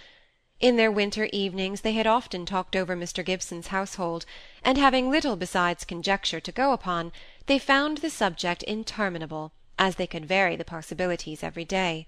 In 0.59 0.77
their 0.77 0.89
winter 0.89 1.29
evenings 1.31 1.81
they 1.81 1.91
had 1.91 2.07
often 2.07 2.47
talked 2.47 2.75
over 2.75 2.95
Mr. 2.95 3.23
Gibson's 3.23 3.67
household, 3.67 4.25
and 4.63 4.75
having 4.75 5.11
little 5.11 5.35
besides 5.35 5.85
conjecture 5.85 6.39
to 6.39 6.51
go 6.51 6.73
upon, 6.73 7.11
they 7.45 7.59
found 7.59 7.99
the 7.99 8.09
subject 8.09 8.63
interminable, 8.63 9.51
as 9.77 9.97
they 9.97 10.07
could 10.07 10.25
vary 10.25 10.55
the 10.55 10.65
possibilities 10.65 11.43
every 11.43 11.63
day. 11.63 12.07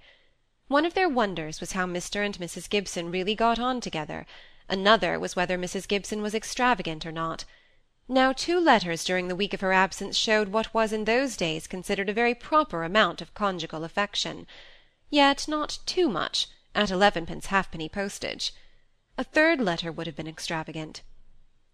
One 0.68 0.84
of 0.84 0.96
their 0.96 1.08
wonders 1.08 1.60
was 1.60 1.74
how 1.74 1.86
Mr. 1.86 2.26
and 2.26 2.40
Mrs. 2.40 2.68
Gibson 2.68 3.12
really 3.12 3.36
got 3.36 3.60
on 3.60 3.82
together; 3.82 4.26
another 4.68 5.20
was 5.20 5.36
whether 5.36 5.60
Mrs. 5.60 5.88
Gibson 5.88 6.24
was 6.24 6.34
extravagant 6.34 7.06
or 7.06 7.12
not. 7.12 7.46
Now 8.10 8.34
two 8.34 8.60
letters 8.60 9.06
during 9.06 9.30
the 9.30 9.36
week 9.36 9.54
of 9.54 9.62
her 9.62 9.72
absence 9.72 10.18
showed 10.18 10.50
what 10.50 10.74
was 10.74 10.92
in 10.92 11.06
those 11.06 11.38
days 11.38 11.68
considered 11.68 12.10
a 12.10 12.14
very 12.14 12.36
proper 12.36 12.84
amount 12.84 13.22
of 13.22 13.34
conjugal 13.34 13.86
affection; 13.86 14.46
yet 15.10 15.48
not 15.48 15.80
too 15.86 16.10
much, 16.10 16.48
at 16.76 16.92
elevenpence 16.92 17.46
halfpenny 17.46 17.88
postage. 17.88 18.52
A 19.18 19.24
third 19.24 19.62
letter 19.62 19.90
would 19.90 20.06
have 20.06 20.18
been 20.18 20.28
extravagant. 20.28 21.02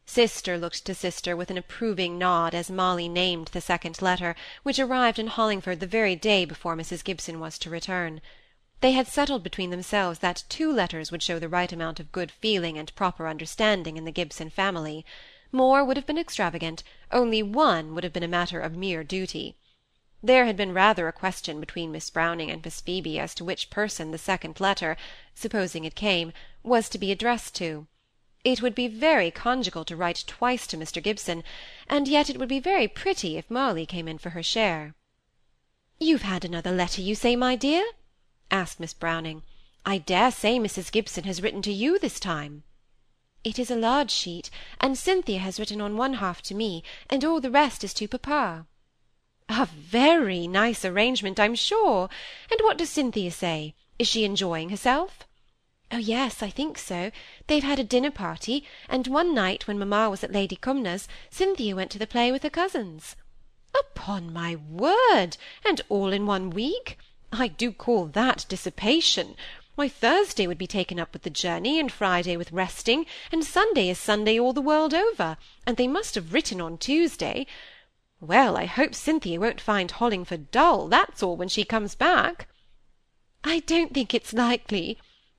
Sister 0.06 0.56
looked 0.56 0.86
to 0.86 0.94
sister 0.94 1.36
with 1.36 1.50
an 1.50 1.58
approving 1.58 2.20
nod 2.20 2.54
as 2.54 2.70
Molly 2.70 3.10
named 3.10 3.48
the 3.48 3.60
second 3.60 4.00
letter, 4.00 4.36
which 4.62 4.78
arrived 4.78 5.18
in 5.18 5.30
Hollingford 5.30 5.80
the 5.80 5.88
very 5.88 6.16
day 6.16 6.46
before 6.46 6.76
Mrs. 6.76 7.04
Gibson 7.04 7.40
was 7.40 7.58
to 7.58 7.72
return. 7.72 8.22
They 8.82 8.92
had 8.92 9.08
settled 9.08 9.42
between 9.42 9.72
themselves 9.72 10.20
that 10.20 10.44
two 10.48 10.72
letters 10.72 11.12
would 11.12 11.24
show 11.24 11.40
the 11.40 11.50
right 11.50 11.72
amount 11.74 12.00
of 12.00 12.12
good 12.12 12.30
feeling 12.32 12.78
and 12.78 12.94
proper 12.96 13.28
understanding 13.28 13.98
in 13.98 14.06
the 14.06 14.12
Gibson 14.12 14.52
family; 14.52 15.08
more 15.52 15.84
would 15.84 15.98
have 15.98 16.06
been 16.06 16.18
extravagant, 16.18 16.84
only 17.12 17.42
one 17.42 17.96
would 17.96 18.04
have 18.04 18.14
been 18.14 18.24
a 18.24 18.28
matter 18.28 18.60
of 18.60 18.76
mere 18.76 19.04
duty. 19.04 19.56
There 20.22 20.46
had 20.46 20.58
been 20.58 20.74
rather 20.74 21.08
a 21.08 21.14
question 21.14 21.60
between 21.60 21.92
Miss 21.92 22.10
Browning 22.10 22.52
and 22.52 22.64
Miss 22.64 22.82
Phoebe 22.82 23.18
as 23.18 23.34
to 23.36 23.46
which 23.46 23.70
person 23.70 24.12
the 24.12 24.18
second 24.18 24.60
letter, 24.60 24.98
supposing 25.34 25.86
it 25.86 25.96
came, 25.96 26.34
was 26.62 26.90
to 26.90 26.98
be 26.98 27.12
addressed 27.12 27.56
to. 27.56 27.88
It 28.44 28.62
would 28.62 28.76
be 28.76 28.88
very 28.88 29.32
conjugal 29.32 29.86
to 29.86 29.96
write 29.96 30.24
twice 30.28 30.68
to 30.68 30.78
Mr. 30.78 31.02
Gibson, 31.02 31.44
and 31.88 32.08
yet 32.08 32.30
it 32.30 32.38
would 32.38 32.50
be 32.50 32.60
very 32.60 32.88
pretty 32.88 33.38
if 33.38 33.50
Molly 33.50 33.86
came 33.86 34.08
in 34.08 34.18
for 34.18 34.32
her 34.32 34.44
share. 34.44 34.94
"You've 36.00 36.22
had 36.22 36.46
another 36.46 36.72
letter, 36.72 37.02
you 37.02 37.16
say, 37.16 37.36
my 37.36 37.56
dear?" 37.56 37.86
asked 38.52 38.80
Miss 38.80 38.94
Browning. 38.94 39.44
"I 39.86 39.98
dare 39.98 40.32
say 40.32 40.60
Mrs. 40.60 40.92
Gibson 40.92 41.24
has 41.24 41.42
written 41.42 41.62
to 41.64 41.72
you 41.74 41.98
this 41.98 42.20
time." 42.20 42.64
"It 43.42 43.58
is 43.58 43.72
a 43.72 43.76
large 43.76 44.12
sheet, 44.12 44.50
and 44.82 44.98
Cynthia 44.98 45.40
has 45.40 45.62
written 45.62 45.80
on 45.80 45.96
one 45.96 46.16
half 46.16 46.42
to 46.42 46.54
me, 46.54 46.84
and 47.10 47.24
all 47.24 47.40
the 47.40 47.50
rest 47.50 47.86
is 47.86 47.94
to 47.94 48.08
papa." 48.08 48.66
"A 49.48 49.66
very 49.66 50.46
nice 50.46 50.84
arrangement, 50.84 51.40
I'm 51.40 51.56
sure. 51.56 52.10
And 52.52 52.60
what 52.60 52.78
does 52.78 52.90
Cynthia 52.90 53.32
say? 53.32 53.76
Is 53.98 54.10
she 54.10 54.26
enjoying 54.26 54.72
herself?" 54.72 55.20
"Oh 55.90 55.98
yes, 55.98 56.44
I 56.44 56.50
think 56.50 56.78
so. 56.78 57.12
They've 57.48 57.64
had 57.64 57.80
a 57.80 57.84
dinner 57.86 58.12
party, 58.12 58.66
and 58.90 59.08
one 59.08 59.34
night 59.34 59.68
when 59.68 59.80
mamma 59.80 60.10
was 60.10 60.22
at 60.22 60.34
Lady 60.34 60.58
Cumnor's, 60.58 61.08
Cynthia 61.30 61.78
went 61.78 61.92
to 61.92 61.98
the 61.98 62.08
play 62.08 62.34
with 62.34 62.44
her 62.44 62.50
cousins." 62.50 63.16
"Upon 63.74 64.34
my 64.34 64.58
word! 64.58 65.38
and 65.64 65.80
all 65.88 66.12
in 66.12 66.26
one 66.26 66.50
week? 66.50 66.98
I 67.32 67.48
do 67.48 67.72
call 67.72 68.08
that 68.08 68.46
dissipation. 68.50 69.38
Why, 69.80 69.88
Thursday 69.88 70.46
would 70.46 70.58
be 70.58 70.68
taken 70.68 71.00
up 71.00 71.14
with 71.14 71.22
the 71.22 71.30
journey, 71.30 71.80
and 71.80 71.90
Friday 71.90 72.36
with 72.36 72.52
resting, 72.52 73.06
and 73.32 73.46
Sunday 73.46 73.88
is 73.88 73.98
Sunday 73.98 74.38
all 74.38 74.52
the 74.52 74.60
world 74.60 74.94
over, 74.94 75.38
and 75.66 75.78
they 75.78 75.88
must 75.88 76.16
have 76.16 76.34
written 76.34 76.60
on 76.60 76.78
Tuesday. 76.78 77.48
Well, 78.20 78.58
I 78.58 78.66
hope 78.66 78.94
Cynthia 78.94 79.40
won't 79.40 79.62
find 79.62 79.90
Hollingford 79.90 80.52
dull, 80.52 80.90
that's 80.90 81.24
all, 81.24 81.38
when 81.38 81.48
she 81.48 81.64
comes 81.64 81.96
back." 81.96 82.50
"I 83.46 83.60
don't 83.60 83.94
think 83.94 84.14
it's 84.14 84.34
likely," 84.34 84.98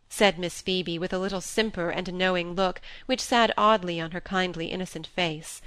said 0.09 0.39
Miss 0.39 0.63
Phoebe, 0.63 0.99
with 0.99 1.13
a 1.13 1.19
little 1.19 1.43
simper 1.43 1.91
and 1.91 2.09
a 2.09 2.13
knowing 2.13 2.55
look, 2.55 2.81
which 3.05 3.21
sat 3.21 3.53
oddly 3.59 4.01
on 4.01 4.13
her 4.13 4.23
kindly 4.23 4.69
innocent 4.69 5.07
face. 5.07 5.61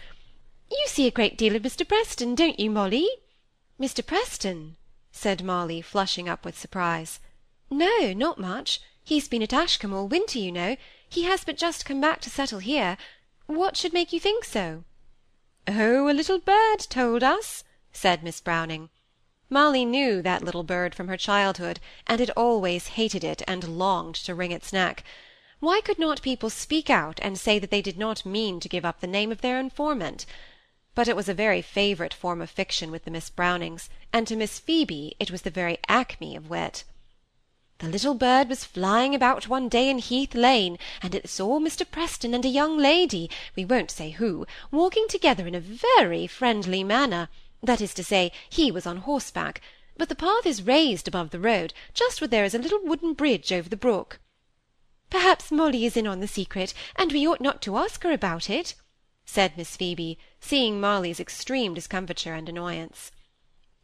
"You 0.72 0.86
see 0.88 1.06
a 1.06 1.12
great 1.12 1.38
deal 1.38 1.56
of 1.56 1.62
Mr. 1.62 1.88
Preston, 1.88 2.34
don't 2.34 2.60
you, 2.60 2.72
Molly?" 2.72 3.08
"Mr. 3.80 4.04
Preston?" 4.04 4.78
said 5.12 5.44
Molly, 5.44 5.80
flushing 5.80 6.28
up 6.28 6.44
with 6.44 6.58
surprise. 6.58 7.20
"No, 7.76 8.14
not 8.14 8.38
much. 8.38 8.80
He's 9.04 9.28
been 9.28 9.42
at 9.42 9.52
Ashcombe 9.52 9.96
all 9.96 10.08
winter, 10.08 10.38
you 10.38 10.52
know. 10.52 10.78
He 11.10 11.24
has 11.24 11.44
but 11.44 11.58
just 11.58 11.88
come 11.88 12.00
back 12.00 12.22
to 12.22 12.30
settle 12.30 12.60
here. 12.60 13.00
What 13.48 13.76
should 13.76 13.94
make 13.94 14.14
you 14.14 14.20
think 14.20 14.44
so?" 14.44 14.84
"Oh, 15.68 16.08
a 16.08 16.14
little 16.14 16.38
bird 16.38 16.82
told 16.82 17.24
us," 17.24 17.64
said 17.92 18.22
Miss 18.22 18.40
Browning. 18.40 18.92
Molly 19.50 19.86
knew 19.86 20.22
that 20.22 20.44
little 20.44 20.62
bird 20.62 20.94
from 20.94 21.08
her 21.08 21.18
childhood, 21.18 21.80
and 22.06 22.20
had 22.20 22.30
always 22.38 22.90
hated 22.90 23.24
it 23.24 23.42
and 23.48 23.64
longed 23.80 24.14
to 24.18 24.36
wring 24.36 24.52
its 24.52 24.72
neck. 24.72 25.04
Why 25.60 25.82
could 25.82 25.98
not 25.98 26.22
people 26.22 26.52
speak 26.52 26.92
out 26.92 27.18
and 27.24 27.40
say 27.40 27.58
that 27.58 27.72
they 27.72 27.82
did 27.82 27.98
not 27.98 28.24
mean 28.24 28.60
to 28.60 28.70
give 28.70 28.86
up 28.86 29.00
the 29.00 29.08
name 29.08 29.32
of 29.32 29.42
their 29.42 29.60
informant? 29.60 30.28
but 30.94 31.08
it 31.08 31.16
was 31.16 31.28
a 31.28 31.34
very 31.34 31.64
favourite 31.64 32.14
form 32.14 32.40
of 32.40 32.52
fiction 32.52 32.92
with 32.92 33.04
the 33.04 33.10
Miss 33.10 33.32
Brownings, 33.32 33.90
and 34.14 34.28
to 34.28 34.36
Miss 34.36 34.60
Phoebe 34.60 35.16
it 35.20 35.32
was 35.32 35.42
the 35.42 35.50
very 35.50 35.80
acme 35.88 36.36
of 36.36 36.52
wit. 36.52 36.84
The 37.80 37.90
little 37.90 38.14
bird 38.14 38.50
was 38.50 38.64
flying 38.64 39.16
about 39.16 39.48
one 39.48 39.68
day 39.68 39.90
in 39.90 39.98
Heath 39.98 40.36
Lane, 40.36 40.78
and 41.02 41.14
it 41.16 41.28
saw 41.28 41.60
Mr. 41.60 41.90
Preston 41.90 42.34
and 42.34 42.46
a 42.46 42.50
young 42.50 42.78
lady, 42.78 43.30
we 43.56 43.66
won't 43.66 43.92
say 43.92 44.12
who, 44.12 44.46
walking 44.72 45.08
together 45.08 45.48
in 45.48 45.56
a 45.56 45.60
very 45.60 46.28
friendly 46.28 46.84
manner, 46.84 47.30
that 47.62 47.82
is 47.82 47.94
to 47.96 48.04
say, 48.04 48.32
he 48.50 48.72
was 48.72 48.86
on 48.86 48.98
horseback, 48.98 49.60
but 49.98 50.08
the 50.08 50.16
path 50.16 50.46
is 50.46 50.64
raised 50.64 51.08
above 51.08 51.32
the 51.32 51.40
road, 51.40 51.74
just 51.94 52.22
where 52.22 52.28
there 52.28 52.46
is 52.46 52.54
a 52.54 52.60
little 52.60 52.84
wooden 52.84 53.14
bridge 53.14 53.52
over 53.52 53.68
the 53.68 53.76
brook. 53.76 54.20
Perhaps 55.10 55.52
Molly 55.52 55.86
is 55.86 55.98
in 55.98 56.08
on 56.08 56.20
the 56.20 56.28
secret, 56.28 56.74
and 56.96 57.12
we 57.12 57.28
ought 57.28 57.42
not 57.42 57.62
to 57.64 57.78
ask 57.78 58.04
her 58.04 58.12
about 58.12 58.50
it, 58.50 58.76
said 59.26 59.58
Miss 59.58 59.76
Phoebe, 59.76 60.18
seeing 60.40 60.80
Molly's 60.80 61.20
extreme 61.20 61.74
discomfiture 61.74 62.34
and 62.34 62.48
annoyance. 62.48 63.12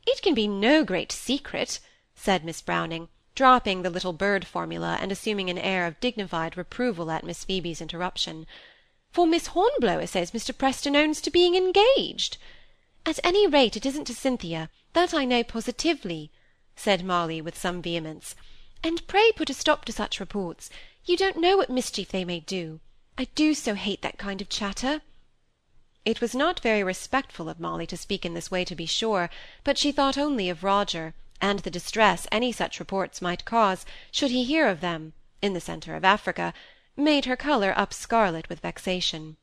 "It 0.07 0.21
can 0.21 0.33
be 0.33 0.47
no 0.47 0.83
great 0.83 1.11
secret," 1.11 1.79
said 2.15 2.45
Miss 2.45 2.61
Browning, 2.61 3.09
dropping 3.39 3.83
the 3.83 3.89
little 3.89 4.11
bird 4.11 4.45
formula, 4.45 4.97
and 4.99 5.13
assuming 5.13 5.49
an 5.49 5.57
air 5.57 5.87
of 5.87 5.97
dignified 6.01 6.57
reproval 6.57 7.09
at 7.09 7.23
Miss 7.23 7.45
Phoebe's 7.45 7.79
interruption. 7.79 8.45
"For 9.13 9.25
Miss 9.25 9.47
Hornblower 9.47 10.07
says 10.07 10.31
Mr. 10.31 10.51
Preston 10.57 10.93
owns 10.93 11.21
to 11.21 11.31
being 11.31 11.55
engaged. 11.55 12.35
At 13.05 13.17
any 13.23 13.47
rate 13.47 13.77
it 13.77 13.85
isn't 13.85 14.03
to 14.07 14.13
Cynthia, 14.13 14.69
that 14.91 15.13
I 15.13 15.23
know 15.23 15.41
positively," 15.41 16.31
said 16.75 17.05
Molly 17.05 17.39
with 17.39 17.57
some 17.57 17.81
vehemence. 17.81 18.35
"And 18.83 19.07
pray 19.07 19.31
put 19.31 19.49
a 19.49 19.53
stop 19.53 19.85
to 19.85 19.93
such 19.93 20.19
reports. 20.19 20.69
You 21.05 21.15
don't 21.15 21.37
know 21.37 21.55
what 21.55 21.69
mischief 21.69 22.09
they 22.09 22.25
may 22.25 22.41
do. 22.41 22.81
I 23.17 23.29
do 23.35 23.53
so 23.53 23.73
hate 23.75 24.01
that 24.01 24.17
kind 24.17 24.41
of 24.41 24.49
chatter." 24.49 25.01
It 26.03 26.19
was 26.19 26.35
not 26.35 26.59
very 26.59 26.83
respectful 26.83 27.47
of 27.47 27.57
Molly 27.57 27.87
to 27.87 27.95
speak 27.95 28.25
in 28.25 28.33
this 28.33 28.51
way, 28.51 28.65
to 28.65 28.75
be 28.75 28.85
sure, 28.85 29.29
but 29.63 29.77
she 29.77 29.93
thought 29.93 30.17
only 30.17 30.49
of 30.49 30.61
Roger, 30.61 31.13
and 31.41 31.59
the 31.59 31.71
distress 31.71 32.27
any 32.31 32.51
such 32.51 32.79
reports 32.79 33.21
might 33.21 33.45
cause, 33.45 33.85
should 34.11 34.31
he 34.31 34.43
hear 34.43 34.67
of 34.67 34.81
them, 34.81 35.13
in 35.41 35.53
the 35.53 35.61
centre 35.61 35.95
of 35.95 36.03
Africa, 36.03 36.53
made 36.97 37.25
her 37.25 37.37
colour 37.37 37.73
up 37.77 37.93
scarlet 37.93 38.49
with 38.49 38.59
vexation. 38.59 39.37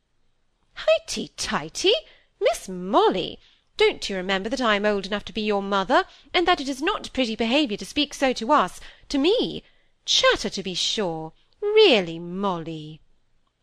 "Highty 0.75 1.29
tighty! 1.37 1.95
Miss 2.39 2.69
Molly! 2.69 3.41
Don't 3.77 4.09
you 4.11 4.17
remember 4.17 4.49
that 4.49 4.61
I 4.61 4.77
am 4.77 4.85
old 4.85 5.07
enough 5.07 5.25
to 5.27 5.33
be 5.33 5.43
your 5.43 5.63
mother, 5.63 6.05
and 6.35 6.47
that 6.47 6.61
it 6.61 6.69
is 6.69 6.83
not 6.83 7.13
pretty 7.13 7.35
behaviour 7.35 7.79
to 7.79 7.87
speak 7.87 8.13
so 8.13 8.33
to 8.35 8.53
us, 8.53 8.81
to 9.09 9.17
me? 9.19 9.63
Chatter, 10.05 10.51
to 10.51 10.63
be 10.63 10.75
sure! 10.75 11.33
Really, 11.63 12.19
Molly!" 12.19 13.01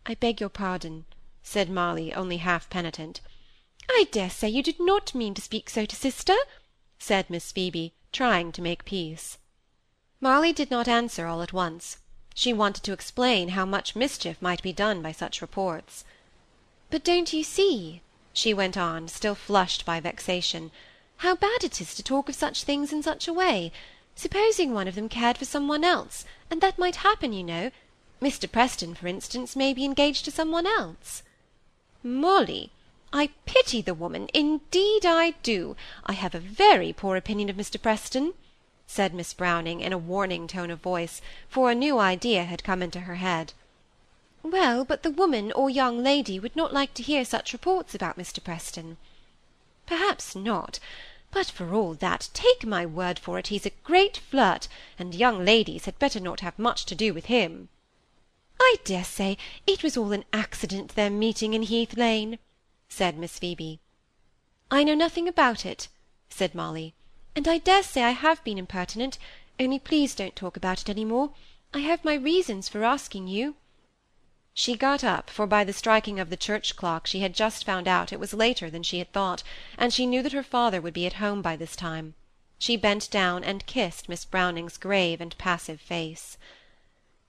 "I 0.05 0.15
beg 0.15 0.39
your 0.39 0.49
pardon 0.49 1.05
said 1.45 1.69
Molly, 1.69 2.13
only 2.13 2.37
half 2.37 2.69
penitent. 2.69 3.19
"I 3.89 4.07
dare 4.11 4.29
say 4.29 4.47
you 4.47 4.63
did 4.63 4.79
not 4.79 5.13
mean 5.13 5.33
to 5.33 5.41
speak 5.41 5.69
so 5.69 5.85
to 5.85 5.95
sister," 5.95 6.37
said 6.97 7.29
Miss 7.29 7.51
Phoebe, 7.51 7.93
trying 8.13 8.51
to 8.53 8.61
make 8.61 8.85
peace. 8.85 9.37
Molly 10.21 10.53
did 10.53 10.71
not 10.71 10.87
answer 10.87 11.27
all 11.27 11.41
at 11.41 11.51
once. 11.51 11.97
She 12.33 12.53
wanted 12.53 12.83
to 12.83 12.93
explain 12.93 13.49
how 13.49 13.65
much 13.65 13.95
mischief 13.95 14.41
might 14.41 14.63
be 14.63 14.71
done 14.71 15.01
by 15.01 15.11
such 15.11 15.41
reports. 15.41 16.05
"But 16.89 17.03
don't 17.03 17.33
you 17.33 17.43
see," 17.43 18.01
she 18.31 18.53
went 18.53 18.77
on, 18.77 19.07
still 19.07 19.35
flushed 19.35 19.83
by 19.85 19.99
vexation, 19.99 20.71
"how 21.17 21.35
bad 21.35 21.63
it 21.63 21.81
is 21.81 21.93
to 21.95 22.03
talk 22.03 22.29
of 22.29 22.35
such 22.35 22.63
things 22.63 22.93
in 22.93 23.03
such 23.03 23.27
a 23.27 23.33
way? 23.33 23.71
Supposing 24.15 24.73
one 24.73 24.87
of 24.87 24.95
them 24.95 25.09
cared 25.09 25.37
for 25.37 25.45
some 25.45 25.67
one 25.67 25.83
else, 25.83 26.23
and 26.49 26.61
that 26.61 26.77
might 26.79 26.97
happen, 26.97 27.33
you 27.33 27.43
know. 27.43 27.71
Mr. 28.21 28.49
Preston, 28.49 28.95
for 28.95 29.07
instance, 29.07 29.55
may 29.55 29.73
be 29.73 29.85
engaged 29.85 30.23
to 30.25 30.31
some 30.31 30.51
one 30.51 30.65
else." 30.65 31.23
Molly, 32.03 32.71
I 33.15 33.27
pity 33.45 33.83
the 33.83 33.93
woman, 33.93 34.27
indeed 34.33 35.05
I 35.05 35.35
do. 35.43 35.75
I 36.03 36.13
have 36.13 36.33
a 36.33 36.39
very 36.39 36.91
poor 36.91 37.15
opinion 37.15 37.47
of 37.47 37.55
Mr. 37.55 37.79
Preston," 37.79 38.33
said 38.87 39.13
Miss 39.13 39.35
Browning, 39.35 39.81
in 39.81 39.93
a 39.93 39.99
warning 39.99 40.47
tone 40.47 40.71
of 40.71 40.79
voice, 40.81 41.21
for 41.47 41.69
a 41.69 41.75
new 41.75 41.99
idea 41.99 42.43
had 42.43 42.63
come 42.63 42.81
into 42.81 43.01
her 43.01 43.17
head. 43.17 43.53
"Well, 44.41 44.83
but 44.83 45.03
the 45.03 45.11
woman 45.11 45.51
or 45.51 45.69
young 45.69 46.01
lady 46.03 46.39
would 46.39 46.55
not 46.55 46.73
like 46.73 46.95
to 46.95 47.03
hear 47.03 47.23
such 47.23 47.53
reports 47.53 47.93
about 47.93 48.17
Mr. 48.17 48.43
Preston." 48.43 48.97
"Perhaps 49.85 50.35
not. 50.35 50.79
But 51.29 51.51
for 51.51 51.71
all 51.71 51.93
that, 51.93 52.29
take 52.33 52.65
my 52.65 52.83
word 52.83 53.19
for 53.19 53.37
it, 53.37 53.49
he's 53.49 53.67
a 53.67 53.77
great 53.83 54.17
flirt, 54.17 54.67
and 54.97 55.13
young 55.13 55.45
ladies 55.45 55.85
had 55.85 55.99
better 55.99 56.19
not 56.19 56.39
have 56.39 56.57
much 56.57 56.83
to 56.87 56.95
do 56.95 57.13
with 57.13 57.25
him." 57.25 57.69
"I 58.59 58.77
dare 58.83 59.03
say 59.03 59.37
it 59.67 59.83
was 59.83 59.95
all 59.95 60.13
an 60.13 60.25
accident, 60.33 60.95
their 60.95 61.11
meeting 61.11 61.53
in 61.53 61.61
Heath 61.61 61.95
Lane," 61.95 62.39
said 62.95 63.17
Miss 63.17 63.39
Phoebe. 63.39 63.79
"I 64.69 64.83
know 64.83 64.93
nothing 64.93 65.27
about 65.27 65.65
it," 65.65 65.87
said 66.29 66.53
Molly. 66.53 66.93
and 67.35 67.47
I 67.47 67.57
dare 67.57 67.81
say 67.81 68.03
I 68.03 68.11
have 68.11 68.43
been 68.43 68.59
impertinent, 68.59 69.17
only 69.59 69.79
please 69.79 70.13
don't 70.13 70.35
talk 70.35 70.55
about 70.55 70.79
it 70.79 70.89
any 70.89 71.03
more. 71.03 71.31
I 71.73 71.79
have 71.79 72.05
my 72.05 72.13
reasons 72.13 72.69
for 72.69 72.83
asking 72.83 73.27
you. 73.27 73.55
She 74.53 74.75
got 74.75 75.03
up, 75.03 75.31
for 75.31 75.47
by 75.47 75.63
the 75.63 75.73
striking 75.73 76.19
of 76.19 76.29
the 76.29 76.37
church 76.37 76.75
clock 76.75 77.07
she 77.07 77.21
had 77.21 77.33
just 77.33 77.65
found 77.65 77.87
out 77.87 78.13
it 78.13 78.19
was 78.19 78.31
later 78.31 78.69
than 78.69 78.83
she 78.83 78.99
had 78.99 79.11
thought, 79.11 79.41
and 79.75 79.91
she 79.91 80.05
knew 80.05 80.21
that 80.21 80.33
her 80.33 80.43
father 80.43 80.79
would 80.79 80.93
be 80.93 81.07
at 81.07 81.13
home 81.13 81.41
by 81.41 81.55
this 81.55 81.75
time. 81.75 82.13
She 82.59 82.77
bent 82.77 83.09
down 83.09 83.43
and 83.43 83.65
kissed 83.65 84.07
Miss 84.07 84.23
Browning's 84.23 84.77
grave 84.77 85.19
and 85.19 85.35
passive 85.39 85.81
face. 85.81 86.37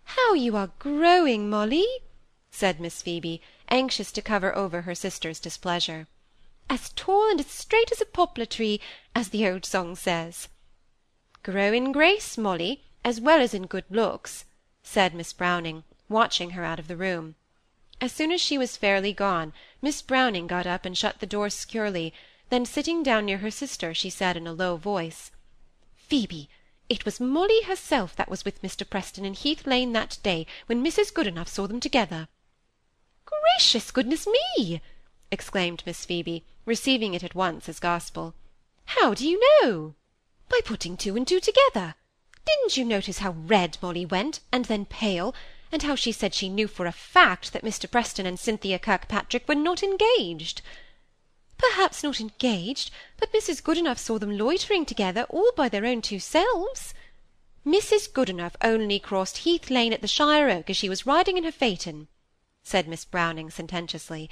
"How 0.04 0.34
you 0.34 0.56
are 0.58 0.72
growing, 0.78 1.48
Molly!" 1.48 1.88
said 2.50 2.80
Miss 2.80 3.00
Phoebe, 3.00 3.40
anxious 3.68 4.12
to 4.12 4.20
cover 4.20 4.54
over 4.54 4.82
her 4.82 4.94
sister's 4.94 5.40
displeasure. 5.40 6.06
"As 6.68 6.90
tall 6.90 7.30
and 7.30 7.40
as 7.40 7.46
straight 7.46 7.90
as 7.92 8.00
a 8.00 8.06
poplar 8.06 8.44
tree, 8.44 8.80
as 9.14 9.30
the 9.30 9.48
old 9.48 9.64
song 9.64 9.96
says." 9.96 10.48
"Grow 11.42 11.72
in 11.72 11.90
grace, 11.90 12.36
Molly, 12.36 12.84
as 13.04 13.20
well 13.20 13.40
as 13.40 13.54
in 13.54 13.66
good 13.66 13.84
looks," 13.88 14.44
said 14.82 15.14
Miss 15.14 15.32
Browning 15.32 15.84
watching 16.08 16.50
her 16.50 16.64
out 16.64 16.78
of 16.78 16.88
the 16.88 16.96
room. 16.96 17.36
As 18.00 18.12
soon 18.12 18.32
as 18.32 18.40
she 18.40 18.58
was 18.58 18.76
fairly 18.76 19.14
gone, 19.14 19.54
Miss 19.80 20.02
Browning 20.02 20.46
got 20.46 20.66
up 20.66 20.84
and 20.84 20.96
shut 20.96 21.20
the 21.20 21.26
door 21.26 21.48
securely, 21.48 22.12
then 22.50 22.66
sitting 22.66 23.02
down 23.02 23.24
near 23.24 23.38
her 23.38 23.50
sister, 23.50 23.94
she 23.94 24.10
said 24.10 24.36
in 24.36 24.46
a 24.46 24.52
low 24.52 24.76
voice, 24.76 25.30
"Phoebe, 25.96 26.50
it 26.90 27.06
was 27.06 27.18
Molly 27.18 27.62
herself 27.62 28.14
that 28.16 28.28
was 28.28 28.44
with 28.44 28.60
Mr. 28.60 28.88
Preston 28.88 29.24
in 29.24 29.32
Heath 29.32 29.66
Lane 29.66 29.92
that 29.92 30.18
day, 30.22 30.46
when 30.66 30.84
Mrs. 30.84 31.14
Goodenough 31.14 31.48
saw 31.48 31.66
them 31.66 31.80
together." 31.80 32.28
"Gracious 33.56 33.92
goodness 33.92 34.26
me!" 34.26 34.82
exclaimed 35.30 35.84
Miss 35.86 36.04
Phoebe, 36.04 36.44
receiving 36.64 37.14
it 37.14 37.22
at 37.22 37.36
once 37.36 37.68
as 37.68 37.78
gospel. 37.78 38.34
"How 38.86 39.14
do 39.14 39.24
you 39.28 39.40
know?" 39.62 39.94
"By 40.48 40.58
putting 40.64 40.96
two 40.96 41.14
and 41.14 41.24
two 41.24 41.38
together. 41.38 41.94
Didn't 42.44 42.76
you 42.76 42.84
notice 42.84 43.18
how 43.18 43.30
red 43.30 43.78
Molly 43.80 44.04
went, 44.04 44.40
and 44.50 44.64
then 44.64 44.86
pale? 44.86 45.36
and 45.70 45.84
how 45.84 45.94
she 45.94 46.10
said 46.10 46.34
she 46.34 46.48
knew 46.48 46.66
for 46.66 46.84
a 46.84 46.90
fact 46.90 47.52
that 47.52 47.62
Mr. 47.62 47.88
Preston 47.88 48.26
and 48.26 48.40
Cynthia 48.40 48.76
Kirkpatrick 48.80 49.46
were 49.46 49.54
not 49.54 49.84
engaged. 49.84 50.60
Perhaps 51.56 52.02
not 52.02 52.18
engaged, 52.18 52.90
but 53.18 53.32
Mrs. 53.32 53.62
Goodenough 53.62 54.00
saw 54.00 54.18
them 54.18 54.36
loitering 54.36 54.84
together, 54.84 55.28
all 55.30 55.52
by 55.52 55.68
their 55.68 55.86
own 55.86 56.02
two 56.02 56.18
selves. 56.18 56.92
Mrs. 57.64 58.12
Goodenough 58.12 58.56
only 58.62 58.98
crossed 58.98 59.38
Heath 59.38 59.70
Lane 59.70 59.92
at 59.92 60.00
the 60.00 60.08
Shire 60.08 60.50
Oak 60.50 60.70
as 60.70 60.76
she 60.76 60.88
was 60.88 61.06
riding 61.06 61.36
in 61.36 61.44
her 61.44 61.52
phaeton, 61.52 62.08
said 62.64 62.88
Miss 62.88 63.04
Browning 63.04 63.50
sententiously. 63.50 64.28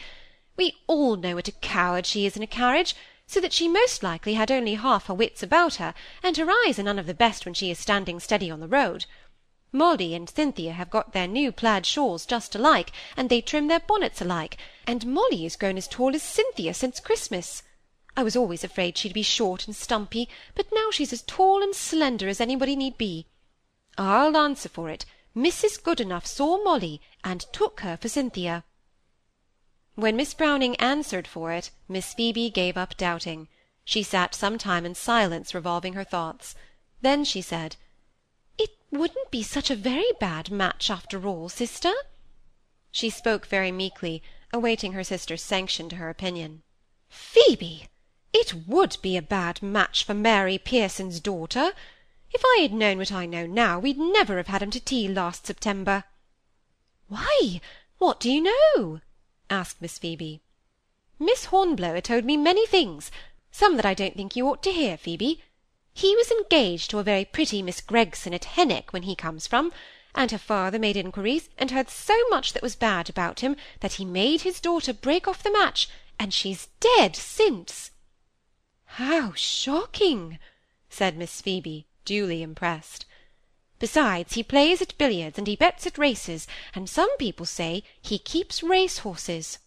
We 0.56 0.78
all 0.86 1.16
know 1.16 1.36
what 1.36 1.48
a 1.48 1.52
coward 1.52 2.06
she 2.06 2.26
is 2.26 2.36
in 2.36 2.42
a 2.42 2.46
carriage, 2.46 2.96
so 3.26 3.40
that 3.40 3.52
she 3.52 3.68
most 3.68 4.02
likely 4.02 4.34
had 4.34 4.50
only 4.50 4.74
half 4.74 5.06
her 5.06 5.14
wits 5.14 5.42
about 5.42 5.76
her, 5.76 5.94
and 6.22 6.36
her 6.36 6.50
eyes 6.50 6.78
are 6.78 6.82
none 6.82 6.98
of 6.98 7.06
the 7.06 7.14
best 7.14 7.44
when 7.44 7.54
she 7.54 7.70
is 7.70 7.78
standing 7.78 8.18
steady 8.18 8.50
on 8.50 8.60
the 8.60 8.66
road. 8.66 9.06
Molly 9.70 10.14
and 10.14 10.28
Cynthia 10.28 10.72
have 10.72 10.90
got 10.90 11.12
their 11.12 11.26
new 11.26 11.52
plaid 11.52 11.86
shawls 11.86 12.26
just 12.26 12.54
alike, 12.54 12.92
and 13.16 13.30
they 13.30 13.40
trim 13.40 13.68
their 13.68 13.80
bonnets 13.80 14.20
alike, 14.20 14.58
and 14.86 15.06
Molly 15.06 15.46
is 15.46 15.56
grown 15.56 15.78
as 15.78 15.88
tall 15.88 16.14
as 16.14 16.22
Cynthia 16.22 16.74
since 16.74 17.00
Christmas. 17.00 17.62
I 18.14 18.22
was 18.22 18.36
always 18.36 18.62
afraid 18.62 18.98
she'd 18.98 19.14
be 19.14 19.22
short 19.22 19.66
and 19.66 19.74
stumpy, 19.74 20.28
but 20.54 20.66
now 20.72 20.90
she's 20.90 21.12
as 21.12 21.22
tall 21.22 21.62
and 21.62 21.74
slender 21.74 22.28
as 22.28 22.40
anybody 22.40 22.76
need 22.76 22.98
be. 22.98 23.26
I'll 23.96 24.36
answer 24.36 24.68
for 24.68 24.90
it, 24.90 25.06
Mrs. 25.34 25.82
Goodenough 25.82 26.26
saw 26.26 26.62
Molly, 26.62 27.00
and 27.24 27.40
took 27.52 27.80
her 27.80 27.96
for 27.96 28.08
Cynthia. 28.08 28.64
When 29.94 30.16
Miss 30.16 30.34
Browning 30.34 30.76
answered 30.76 31.26
for 31.26 31.52
it, 31.52 31.70
Miss 31.88 32.14
Phoebe 32.14 32.50
gave 32.50 32.76
up 32.76 32.96
doubting. 32.96 33.48
She 33.84 34.02
sat 34.02 34.34
some 34.34 34.58
time 34.58 34.86
in 34.86 34.94
silence 34.94 35.54
revolving 35.54 35.94
her 35.94 36.04
thoughts. 36.04 36.54
Then 37.00 37.24
she 37.24 37.40
said, 37.40 37.76
"It 38.58 38.70
wouldn't 38.90 39.30
be 39.30 39.42
such 39.42 39.70
a 39.70 39.76
very 39.76 40.12
bad 40.20 40.50
match 40.50 40.90
after 40.90 41.26
all, 41.26 41.48
sister. 41.48 41.92
She 42.90 43.10
spoke 43.10 43.46
very 43.46 43.72
meekly, 43.72 44.22
awaiting 44.52 44.92
her 44.92 45.04
sister's 45.04 45.42
sanction 45.42 45.88
to 45.88 45.96
her 45.96 46.10
opinion. 46.10 46.62
Phoebe, 47.08 47.88
it 48.32 48.66
would 48.66 48.98
be 49.02 49.16
a 49.16 49.22
bad 49.22 49.62
match 49.62 50.04
for 50.04 50.14
Mary 50.14 50.58
Pearson's 50.58 51.20
daughter. 51.20 51.72
If 52.34 52.42
I 52.46 52.60
had 52.62 52.72
known 52.72 52.96
what 52.96 53.12
I 53.12 53.26
know 53.26 53.46
now, 53.46 53.78
we'd 53.78 53.98
never 53.98 54.38
have 54.38 54.46
had 54.46 54.62
him 54.62 54.70
to 54.70 54.80
tea 54.80 55.06
last 55.06 55.44
September. 55.44 56.04
Why, 57.08 57.60
what 57.98 58.20
do 58.20 58.32
you 58.32 58.40
know? 58.40 59.02
asked 59.50 59.82
Miss 59.82 59.98
Phoebe. 59.98 60.40
Miss 61.18 61.44
Hornblower 61.44 62.00
told 62.00 62.24
me 62.24 62.38
many 62.38 62.66
things, 62.66 63.10
some 63.50 63.76
that 63.76 63.84
I 63.84 63.92
don't 63.92 64.16
think 64.16 64.34
you 64.34 64.48
ought 64.48 64.62
to 64.62 64.72
hear, 64.72 64.96
Phoebe. 64.96 65.42
He 65.92 66.16
was 66.16 66.30
engaged 66.30 66.90
to 66.90 66.98
a 66.98 67.02
very 67.02 67.26
pretty 67.26 67.60
Miss 67.60 67.82
Gregson 67.82 68.32
at 68.32 68.46
Henwick 68.46 68.94
when 68.94 69.02
he 69.02 69.14
comes 69.14 69.46
from, 69.46 69.70
and 70.14 70.30
her 70.30 70.38
father 70.38 70.78
made 70.78 70.96
inquiries, 70.96 71.50
and 71.58 71.70
heard 71.70 71.90
so 71.90 72.16
much 72.30 72.54
that 72.54 72.62
was 72.62 72.76
bad 72.76 73.10
about 73.10 73.40
him, 73.40 73.56
that 73.80 73.94
he 73.94 74.06
made 74.06 74.40
his 74.40 74.58
daughter 74.58 74.94
break 74.94 75.28
off 75.28 75.42
the 75.42 75.52
match, 75.52 75.86
and 76.18 76.32
she's 76.32 76.68
dead 76.80 77.14
since. 77.14 77.90
How 78.84 79.34
shocking! 79.34 80.38
said 80.88 81.18
Miss 81.18 81.42
Phoebe, 81.42 81.86
duly 82.04 82.42
impressed. 82.42 83.06
Besides, 83.78 84.34
he 84.34 84.42
plays 84.42 84.80
at 84.80 84.96
billiards, 84.96 85.38
and 85.38 85.46
he 85.46 85.56
bets 85.56 85.86
at 85.86 85.98
races, 85.98 86.46
and 86.74 86.88
some 86.88 87.16
people 87.16 87.46
say 87.46 87.82
he 88.00 88.18
keeps 88.18 88.62
race-horses. 88.62 89.58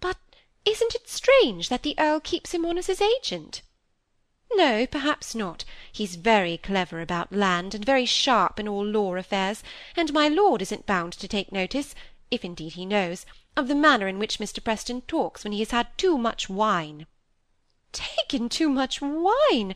But 0.00 0.18
isn't 0.64 0.94
it 0.94 1.08
strange 1.08 1.70
that 1.70 1.82
the 1.82 1.94
Earl 1.98 2.20
keeps 2.20 2.52
him 2.52 2.66
on 2.66 2.76
as 2.76 2.86
his 2.86 3.00
agent? 3.00 3.62
No, 4.52 4.86
perhaps 4.86 5.34
not. 5.34 5.64
He's 5.90 6.16
very 6.16 6.56
clever 6.56 7.00
about 7.00 7.32
land, 7.32 7.74
and 7.74 7.84
very 7.84 8.06
sharp 8.06 8.58
in 8.58 8.68
all 8.68 8.84
law 8.84 9.14
affairs, 9.16 9.62
and 9.96 10.12
my 10.12 10.28
lord 10.28 10.62
isn't 10.62 10.86
bound 10.86 11.12
to 11.14 11.28
take 11.28 11.52
notice, 11.52 11.94
if 12.30 12.44
indeed 12.44 12.74
he 12.74 12.86
knows, 12.86 13.24
of 13.56 13.68
the 13.68 13.74
manner 13.74 14.08
in 14.08 14.18
which 14.18 14.38
Mr. 14.38 14.62
Preston 14.62 15.02
talks 15.02 15.44
when 15.44 15.52
he 15.52 15.58
has 15.60 15.70
had 15.70 15.96
too 15.96 16.16
much 16.18 16.48
wine. 16.48 17.06
Taken 17.92 18.48
too 18.48 18.68
much 18.68 19.00
wine! 19.00 19.74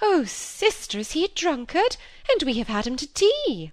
Oh, 0.00 0.24
sister, 0.24 0.98
is 0.98 1.12
he 1.12 1.24
a 1.24 1.28
drunkard? 1.28 1.96
And 2.30 2.42
we 2.44 2.54
have 2.58 2.68
had 2.68 2.86
him 2.86 2.96
to 2.96 3.12
tea. 3.12 3.72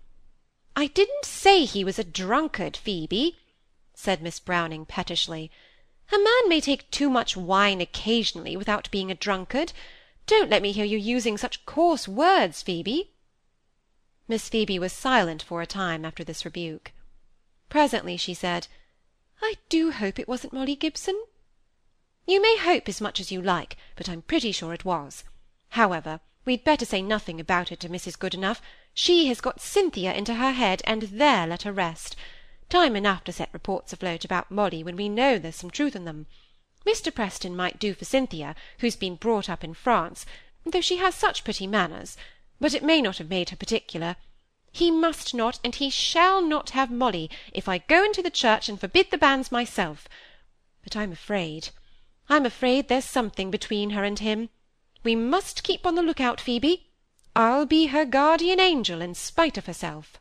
I 0.76 0.88
didn't 0.88 1.26
say 1.26 1.66
he 1.66 1.84
was 1.84 2.00
a 2.00 2.04
drunkard, 2.04 2.76
Phoebe, 2.76 3.38
said 3.94 4.22
Miss 4.22 4.40
Browning 4.40 4.86
pettishly. 4.86 5.52
A 6.12 6.18
man 6.18 6.50
may 6.50 6.60
take 6.60 6.90
too 6.92 7.10
much 7.10 7.38
wine 7.38 7.80
occasionally 7.80 8.58
without 8.58 8.92
being 8.92 9.10
a 9.10 9.16
drunkard. 9.16 9.72
Don't 10.26 10.50
let 10.50 10.62
me 10.62 10.72
hear 10.72 10.86
you 10.86 10.98
using 10.98 11.38
such 11.38 11.66
coarse 11.66 12.08
words, 12.08 12.62
Phoebe. 12.62 13.12
Miss 14.28 14.50
Phoebe 14.50 14.80
was 14.80 14.92
silent 14.92 15.44
for 15.44 15.62
a 15.62 15.68
time 15.68 16.04
after 16.04 16.24
this 16.24 16.46
rebuke. 16.46 16.92
Presently 17.70 18.18
she 18.18 18.34
said, 18.34 18.68
I 19.42 19.56
do 19.70 19.92
hope 19.92 20.18
it 20.18 20.28
wasn't 20.28 20.54
Molly 20.54 20.76
Gibson. 20.76 21.24
You 22.26 22.42
may 22.42 22.58
hope 22.58 22.90
as 22.90 23.00
much 23.00 23.20
as 23.20 23.32
you 23.32 23.42
like, 23.42 23.78
but 23.96 24.10
I'm 24.10 24.24
pretty 24.24 24.52
sure 24.52 24.74
it 24.74 24.86
was. 24.86 25.24
However, 25.70 26.20
we'd 26.46 26.64
better 26.64 26.86
say 26.86 27.02
nothing 27.02 27.40
about 27.40 27.72
it 27.72 27.80
to 27.80 27.90
Mrs. 27.90 28.20
Goodenough. 28.20 28.62
She 28.94 29.28
has 29.30 29.42
got 29.42 29.60
Cynthia 29.60 30.14
into 30.14 30.36
her 30.36 30.52
head, 30.52 30.82
and 30.86 31.02
there 31.02 31.48
let 31.48 31.64
her 31.64 31.74
rest. 31.74 32.16
Time 32.70 32.96
enough 32.96 33.24
to 33.24 33.32
set 33.32 33.50
reports 33.52 33.92
afloat 33.92 34.24
about 34.24 34.52
Molly 34.52 34.84
when 34.84 34.96
we 34.96 35.10
know 35.10 35.38
there's 35.40 35.56
some 35.56 35.72
truth 35.72 35.96
in 35.96 36.06
them. 36.06 36.28
Mr. 36.86 37.14
Preston 37.14 37.56
might 37.56 37.80
do 37.80 37.96
for 37.96 38.06
Cynthia, 38.06 38.56
who's 38.80 38.96
been 38.96 39.16
brought 39.16 39.50
up 39.50 39.64
in 39.64 39.74
France, 39.74 40.26
though 40.64 40.82
she 40.82 40.98
has 40.98 41.16
such 41.16 41.44
pretty 41.44 41.66
manners, 41.66 42.16
but 42.60 42.74
it 42.74 42.84
may 42.84 43.02
not 43.02 43.18
have 43.18 43.30
made 43.30 43.50
her 43.50 43.56
particular. 43.56 44.16
He 44.72 44.92
must 44.92 45.34
not, 45.34 45.60
and 45.64 45.74
he 45.74 45.90
shall 45.90 46.42
not 46.42 46.72
have 46.72 46.92
Molly, 46.92 47.30
if 47.54 47.68
I 47.68 47.80
go 47.80 48.04
into 48.04 48.22
the 48.22 48.30
church 48.30 48.70
and 48.70 48.80
forbid 48.80 49.10
the 49.10 49.18
banns 49.18 49.52
myself. 49.52 50.08
But 50.84 50.96
I'm 50.96 51.12
afraid, 51.12 51.70
I'm 52.30 52.46
afraid 52.46 52.88
there's 52.88 53.06
something 53.06 53.50
between 53.50 53.92
her 53.92 54.04
and 54.04 54.20
him. 54.20 54.50
We 55.06 55.16
must 55.16 55.62
keep 55.62 55.86
on 55.86 55.94
the 55.94 56.02
look-out, 56.02 56.42
Phoebe. 56.42 56.88
I'll 57.36 57.68
be 57.68 57.88
her 57.88 58.06
guardian 58.06 58.60
angel 58.60 59.02
in 59.02 59.14
spite 59.14 59.56
of 59.56 59.68
herself. 59.68 60.20